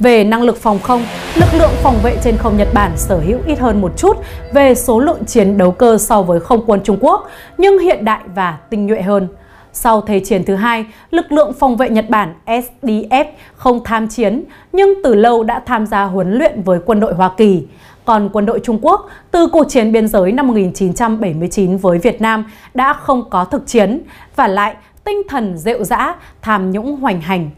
Về 0.00 0.24
năng 0.24 0.42
lực 0.42 0.56
phòng 0.56 0.78
không, 0.78 1.02
lực 1.34 1.48
lượng 1.58 1.70
phòng 1.82 1.98
vệ 2.02 2.16
trên 2.24 2.36
không 2.36 2.56
Nhật 2.56 2.68
Bản 2.74 2.92
sở 2.96 3.18
hữu 3.18 3.38
ít 3.46 3.58
hơn 3.58 3.80
một 3.80 3.92
chút 3.96 4.16
về 4.52 4.74
số 4.74 5.00
lượng 5.00 5.24
chiến 5.24 5.58
đấu 5.58 5.70
cơ 5.70 5.98
so 5.98 6.22
với 6.22 6.40
không 6.40 6.64
quân 6.66 6.80
Trung 6.84 6.98
Quốc, 7.00 7.28
nhưng 7.58 7.78
hiện 7.78 8.04
đại 8.04 8.20
và 8.34 8.58
tinh 8.70 8.86
nhuệ 8.86 9.02
hơn. 9.02 9.28
Sau 9.72 10.00
Thế 10.00 10.20
chiến 10.20 10.44
thứ 10.44 10.54
hai, 10.54 10.84
lực 11.10 11.32
lượng 11.32 11.52
phòng 11.52 11.76
vệ 11.76 11.90
Nhật 11.90 12.10
Bản 12.10 12.34
SDF 12.46 13.24
không 13.56 13.84
tham 13.84 14.08
chiến 14.08 14.44
nhưng 14.72 15.02
từ 15.04 15.14
lâu 15.14 15.42
đã 15.42 15.62
tham 15.66 15.86
gia 15.86 16.04
huấn 16.04 16.32
luyện 16.32 16.62
với 16.62 16.78
quân 16.86 17.00
đội 17.00 17.14
Hoa 17.14 17.30
Kỳ. 17.36 17.66
Còn 18.06 18.28
quân 18.32 18.46
đội 18.46 18.60
Trung 18.64 18.78
Quốc 18.82 19.08
từ 19.30 19.46
cuộc 19.46 19.64
chiến 19.68 19.92
biên 19.92 20.08
giới 20.08 20.32
năm 20.32 20.46
1979 20.46 21.76
với 21.76 21.98
Việt 21.98 22.20
Nam 22.20 22.44
đã 22.74 22.92
không 22.92 23.30
có 23.30 23.44
thực 23.44 23.66
chiến 23.66 24.02
và 24.36 24.48
lại 24.48 24.76
tinh 25.04 25.22
thần 25.28 25.58
rệu 25.58 25.84
rã, 25.84 26.14
tham 26.42 26.70
nhũng 26.70 26.96
hoành 26.96 27.20
hành. 27.20 27.50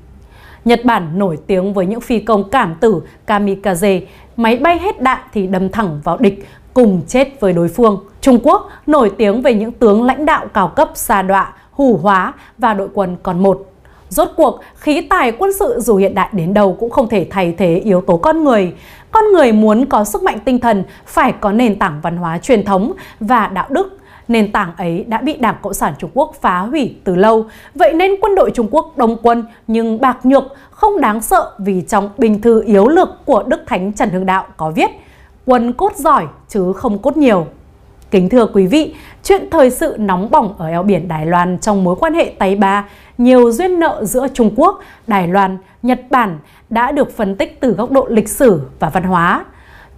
Nhật 0.65 0.85
Bản 0.85 1.19
nổi 1.19 1.39
tiếng 1.47 1.75
với 1.75 1.87
những 1.87 2.01
phi 2.01 2.19
công 2.19 2.51
cảm 2.51 2.75
tử 2.81 3.03
kamikaze, 3.27 4.01
máy 4.37 4.57
bay 4.57 4.79
hết 4.79 5.03
đạn 5.03 5.19
thì 5.33 5.47
đâm 5.47 5.69
thẳng 5.69 6.01
vào 6.05 6.17
địch, 6.19 6.49
cùng 6.75 7.03
chết 7.09 7.41
với 7.41 7.53
đối 7.53 7.69
phương. 7.69 8.05
Trung 8.21 8.39
Quốc 8.43 8.69
nổi 8.87 9.13
tiếng 9.19 9.43
về 9.43 9.55
những 9.55 9.73
tướng 9.73 10.03
lãnh 10.03 10.27
đạo 10.27 10.47
cao 10.55 10.69
cấp 10.69 10.91
xa 10.95 11.23
đọa, 11.23 11.53
hủ 11.71 11.97
hóa 12.03 12.33
và 12.59 12.75
đội 12.75 12.89
quân 12.95 13.17
còn 13.23 13.43
một. 13.43 13.68
Rốt 14.09 14.29
cuộc, 14.37 14.61
khí 14.75 15.01
tài 15.01 15.33
quân 15.33 15.51
sự 15.59 15.81
dù 15.81 15.97
hiện 15.97 16.15
đại 16.15 16.29
đến 16.33 16.55
đâu 16.55 16.77
cũng 16.81 16.91
không 16.91 17.09
thể 17.09 17.27
thay 17.31 17.55
thế 17.59 17.77
yếu 17.85 18.01
tố 18.01 18.17
con 18.17 18.45
người. 18.45 18.75
Con 19.11 19.25
người 19.33 19.53
muốn 19.53 19.87
có 19.87 20.05
sức 20.05 20.23
mạnh 20.23 20.39
tinh 20.45 20.59
thần 20.59 20.85
phải 21.07 21.33
có 21.41 21.53
nền 21.53 21.79
tảng 21.79 22.01
văn 22.03 22.17
hóa 22.17 22.39
truyền 22.39 22.65
thống 22.65 22.93
và 23.21 23.47
đạo 23.47 23.67
đức. 23.71 23.99
Nền 24.29 24.53
tảng 24.53 24.73
ấy 24.77 25.05
đã 25.09 25.19
bị 25.19 25.37
Đảng 25.37 25.57
Cộng 25.63 25.75
sản 25.75 25.95
Trung 25.99 26.11
Quốc 26.15 26.35
phá 26.41 26.59
hủy 26.59 26.97
từ 27.05 27.15
lâu. 27.15 27.47
Vậy 27.75 27.93
nên 27.93 28.15
quân 28.21 28.35
đội 28.35 28.51
Trung 28.55 28.69
Quốc 28.71 28.93
đông 28.97 29.17
quân 29.23 29.45
nhưng 29.67 30.01
bạc 30.01 30.27
nhược, 30.27 30.45
không 30.71 31.01
đáng 31.01 31.23
sợ 31.23 31.53
vì 31.59 31.83
trong 31.89 32.11
bình 32.19 32.41
thư 32.41 32.63
yếu 32.65 32.89
lược 32.89 33.09
của 33.25 33.43
Đức 33.43 33.61
Thánh 33.67 33.93
Trần 33.93 34.11
Hưng 34.11 34.27
Đạo 34.27 34.47
có 34.57 34.71
viết 34.71 34.91
quân 35.47 35.73
cốt 35.73 35.97
giỏi 35.97 36.27
chứ 36.49 36.73
không 36.73 36.99
cốt 36.99 37.17
nhiều. 37.17 37.47
Kính 38.11 38.29
thưa 38.29 38.47
quý 38.47 38.67
vị, 38.67 38.95
chuyện 39.23 39.51
thời 39.51 39.71
sự 39.71 39.97
nóng 39.99 40.31
bỏng 40.31 40.55
ở 40.59 40.69
eo 40.69 40.83
biển 40.83 41.09
Đài 41.09 41.27
Loan 41.27 41.59
trong 41.59 41.85
mối 41.85 41.97
quan 42.01 42.15
hệ 42.15 42.33
Tây 42.39 42.57
Ba, 42.57 42.85
nhiều 43.19 43.53
duyên 43.53 43.81
nợ 43.81 44.05
giữa 44.05 44.29
Trung 44.35 44.51
Quốc, 44.57 44.81
Đài 45.07 45.29
Loan, 45.29 45.59
Nhật 45.83 46.01
Bản 46.11 46.39
đã 46.71 46.93
được 46.93 47.17
phân 47.17 47.37
tích 47.37 47.61
từ 47.61 47.73
góc 47.73 47.91
độ 47.91 48.07
lịch 48.11 48.29
sử 48.29 48.63
và 48.81 48.89
văn 48.89 49.03
hóa. 49.03 49.45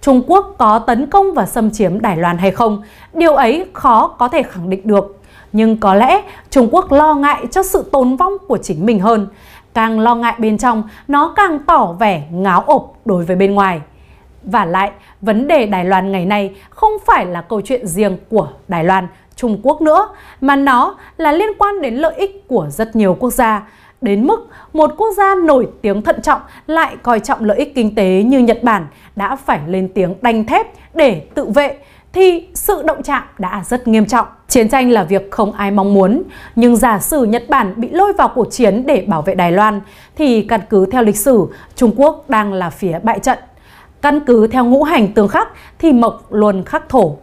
Trung 0.01 0.21
Quốc 0.27 0.55
có 0.57 0.79
tấn 0.79 1.07
công 1.07 1.33
và 1.33 1.45
xâm 1.45 1.71
chiếm 1.71 2.01
Đài 2.01 2.17
Loan 2.17 2.37
hay 2.37 2.51
không, 2.51 2.83
điều 3.13 3.33
ấy 3.33 3.65
khó 3.73 4.07
có 4.07 4.27
thể 4.27 4.43
khẳng 4.43 4.69
định 4.69 4.81
được. 4.83 5.17
Nhưng 5.53 5.77
có 5.77 5.93
lẽ 5.93 6.21
Trung 6.49 6.67
Quốc 6.71 6.91
lo 6.91 7.13
ngại 7.13 7.45
cho 7.51 7.63
sự 7.63 7.89
tồn 7.91 8.15
vong 8.15 8.33
của 8.47 8.57
chính 8.57 8.85
mình 8.85 8.99
hơn. 8.99 9.27
Càng 9.73 9.99
lo 9.99 10.15
ngại 10.15 10.35
bên 10.37 10.57
trong, 10.57 10.83
nó 11.07 11.33
càng 11.35 11.59
tỏ 11.59 11.95
vẻ 11.99 12.23
ngáo 12.31 12.63
ộp 12.67 12.93
đối 13.05 13.25
với 13.25 13.35
bên 13.35 13.53
ngoài. 13.53 13.81
Và 14.43 14.65
lại, 14.65 14.91
vấn 15.21 15.47
đề 15.47 15.65
Đài 15.65 15.85
Loan 15.85 16.11
ngày 16.11 16.25
nay 16.25 16.55
không 16.69 16.91
phải 17.05 17.25
là 17.25 17.41
câu 17.41 17.61
chuyện 17.61 17.87
riêng 17.87 18.17
của 18.29 18.47
Đài 18.67 18.83
Loan, 18.83 19.07
Trung 19.35 19.59
Quốc 19.63 19.81
nữa, 19.81 20.09
mà 20.41 20.55
nó 20.55 20.95
là 21.17 21.31
liên 21.31 21.49
quan 21.57 21.81
đến 21.81 21.95
lợi 21.95 22.13
ích 22.15 22.47
của 22.47 22.67
rất 22.69 22.95
nhiều 22.95 23.17
quốc 23.19 23.33
gia. 23.33 23.67
Đến 24.01 24.27
mức 24.27 24.49
một 24.73 24.93
quốc 24.97 25.11
gia 25.17 25.35
nổi 25.35 25.67
tiếng 25.81 26.01
thận 26.01 26.21
trọng 26.21 26.41
lại 26.67 26.95
coi 27.03 27.19
trọng 27.19 27.45
lợi 27.45 27.57
ích 27.57 27.75
kinh 27.75 27.95
tế 27.95 28.23
như 28.23 28.39
Nhật 28.39 28.63
Bản 28.63 28.87
đã 29.15 29.35
phải 29.35 29.59
lên 29.67 29.89
tiếng 29.93 30.15
đanh 30.21 30.45
thép 30.45 30.67
để 30.93 31.21
tự 31.33 31.45
vệ 31.45 31.77
thì 32.13 32.47
sự 32.53 32.83
động 32.83 33.03
chạm 33.03 33.23
đã 33.39 33.63
rất 33.65 33.87
nghiêm 33.87 34.05
trọng. 34.05 34.27
Chiến 34.47 34.69
tranh 34.69 34.89
là 34.89 35.03
việc 35.03 35.31
không 35.31 35.51
ai 35.51 35.71
mong 35.71 35.93
muốn, 35.93 36.23
nhưng 36.55 36.75
giả 36.75 36.99
sử 36.99 37.23
Nhật 37.23 37.49
Bản 37.49 37.73
bị 37.77 37.89
lôi 37.89 38.13
vào 38.13 38.31
cuộc 38.35 38.51
chiến 38.51 38.85
để 38.85 39.05
bảo 39.07 39.21
vệ 39.21 39.35
Đài 39.35 39.51
Loan 39.51 39.81
thì 40.15 40.41
căn 40.41 40.61
cứ 40.69 40.85
theo 40.85 41.03
lịch 41.03 41.17
sử, 41.17 41.47
Trung 41.75 41.91
Quốc 41.95 42.29
đang 42.29 42.53
là 42.53 42.69
phía 42.69 42.99
bại 43.03 43.19
trận 43.19 43.37
Căn 44.01 44.19
cứ 44.19 44.47
theo 44.47 44.65
ngũ 44.65 44.83
hành 44.83 45.13
tương 45.13 45.27
khắc 45.27 45.47
thì 45.79 45.91
mộc 45.91 46.33
luôn 46.33 46.63
khắc 46.63 46.89
thổ. 46.89 47.17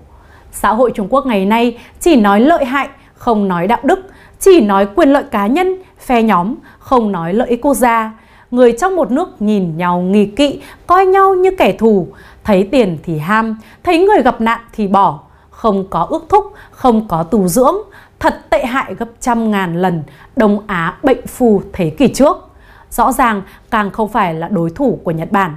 Xã 0.53 0.73
hội 0.73 0.93
Trung 0.95 1.07
Quốc 1.11 1.27
ngày 1.27 1.47
nay 1.47 1.79
chỉ 2.01 2.17
nói 2.17 2.41
lợi 2.41 2.65
hại, 2.65 2.89
không 3.15 3.49
nói 3.49 3.67
đạo 3.67 3.81
đức, 3.83 4.01
chỉ 4.41 4.61
nói 4.61 4.89
quyền 4.95 5.09
lợi 5.09 5.23
cá 5.31 5.47
nhân, 5.47 5.75
phe 5.99 6.23
nhóm, 6.23 6.55
không 6.79 7.13
nói 7.13 7.35
lợi 7.35 7.49
ích 7.49 7.63
quốc 7.63 7.75
gia. 7.75 8.13
Người 8.51 8.73
trong 8.73 8.97
một 8.97 9.11
nước 9.11 9.43
nhìn 9.43 9.77
nhau 9.77 10.01
nghi 10.01 10.27
kỵ, 10.27 10.61
coi 10.87 11.07
nhau 11.07 11.35
như 11.35 11.51
kẻ 11.59 11.73
thù, 11.73 12.09
thấy 12.45 12.69
tiền 12.73 12.99
thì 13.03 13.19
ham, 13.19 13.59
thấy 13.83 13.99
người 13.99 14.23
gặp 14.23 14.41
nạn 14.41 14.61
thì 14.73 14.89
bỏ, 14.89 15.21
không 15.51 15.85
có 15.91 16.07
ước 16.11 16.25
thúc, 16.29 16.53
không 16.71 17.09
có 17.09 17.23
tù 17.23 17.49
dưỡng, 17.49 17.77
thật 18.19 18.51
tệ 18.51 18.65
hại 18.65 18.95
gấp 18.95 19.09
trăm 19.21 19.51
ngàn 19.51 19.83
lần 19.83 20.03
Đông 20.37 20.63
Á 20.67 20.97
bệnh 21.03 21.27
phù 21.27 21.63
thế 21.73 21.91
kỷ 21.91 22.09
trước. 22.09 22.37
Rõ 22.91 23.13
ràng 23.13 23.43
càng 23.71 23.91
không 23.91 24.09
phải 24.09 24.35
là 24.35 24.49
đối 24.49 24.71
thủ 24.71 25.01
của 25.05 25.11
Nhật 25.11 25.33
Bản. 25.33 25.57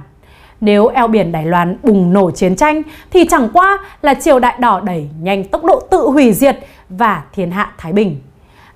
Nếu 0.62 0.86
eo 0.86 1.08
biển 1.08 1.32
Đài 1.32 1.46
Loan 1.46 1.76
bùng 1.82 2.12
nổ 2.12 2.30
chiến 2.30 2.56
tranh 2.56 2.82
thì 3.10 3.24
chẳng 3.30 3.48
qua 3.52 3.78
là 4.02 4.14
triều 4.14 4.38
đại 4.38 4.54
đỏ 4.58 4.80
đẩy 4.80 5.08
nhanh 5.22 5.44
tốc 5.44 5.64
độ 5.64 5.80
tự 5.90 5.98
hủy 6.08 6.32
diệt 6.32 6.58
và 6.88 7.22
thiên 7.34 7.50
hạ 7.50 7.72
Thái 7.78 7.92
Bình. 7.92 8.16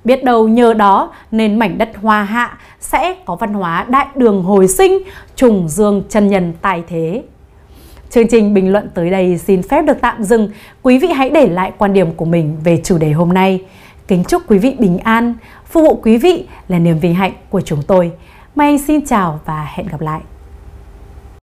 Biết 0.05 0.25
đâu 0.25 0.49
nhờ 0.49 0.75
đó 0.75 1.13
nên 1.31 1.59
mảnh 1.59 1.79
đất 1.79 1.91
Hoa 2.03 2.25
Hạ 2.25 2.59
sẽ 2.81 3.17
có 3.25 3.37
văn 3.37 3.55
hóa 3.55 3.85
đại 3.89 4.07
đường 4.15 4.43
hồi 4.43 4.69
sinh, 4.69 4.99
trùng 5.37 5.69
dương 5.69 6.03
chân 6.09 6.29
nhân 6.29 6.53
tài 6.61 6.83
thế. 6.89 7.23
Chương 8.11 8.29
trình 8.29 8.55
bình 8.55 8.73
luận 8.73 8.89
tới 8.95 9.11
đây 9.11 9.39
xin 9.39 9.63
phép 9.63 9.83
được 9.83 9.97
tạm 10.01 10.23
dừng. 10.23 10.51
Quý 10.83 10.99
vị 10.99 11.09
hãy 11.09 11.31
để 11.31 11.47
lại 11.47 11.73
quan 11.79 11.93
điểm 11.93 12.13
của 12.13 12.25
mình 12.25 12.57
về 12.65 12.81
chủ 12.85 12.99
đề 12.99 13.13
hôm 13.13 13.35
nay. 13.35 13.65
Kính 14.09 14.25
chúc 14.25 14.43
quý 14.49 14.59
vị 14.59 14.77
bình 14.79 14.99
an, 14.99 15.35
phục 15.65 15.83
vụ 15.83 16.01
quý 16.03 16.17
vị 16.17 16.47
là 16.69 16.79
niềm 16.79 16.99
vinh 16.99 17.15
hạnh 17.15 17.33
của 17.51 17.61
chúng 17.61 17.83
tôi. 17.87 18.13
May 18.55 18.79
xin 18.79 19.07
chào 19.07 19.41
và 19.45 19.69
hẹn 19.75 19.87
gặp 19.87 20.01
lại. 20.01 20.21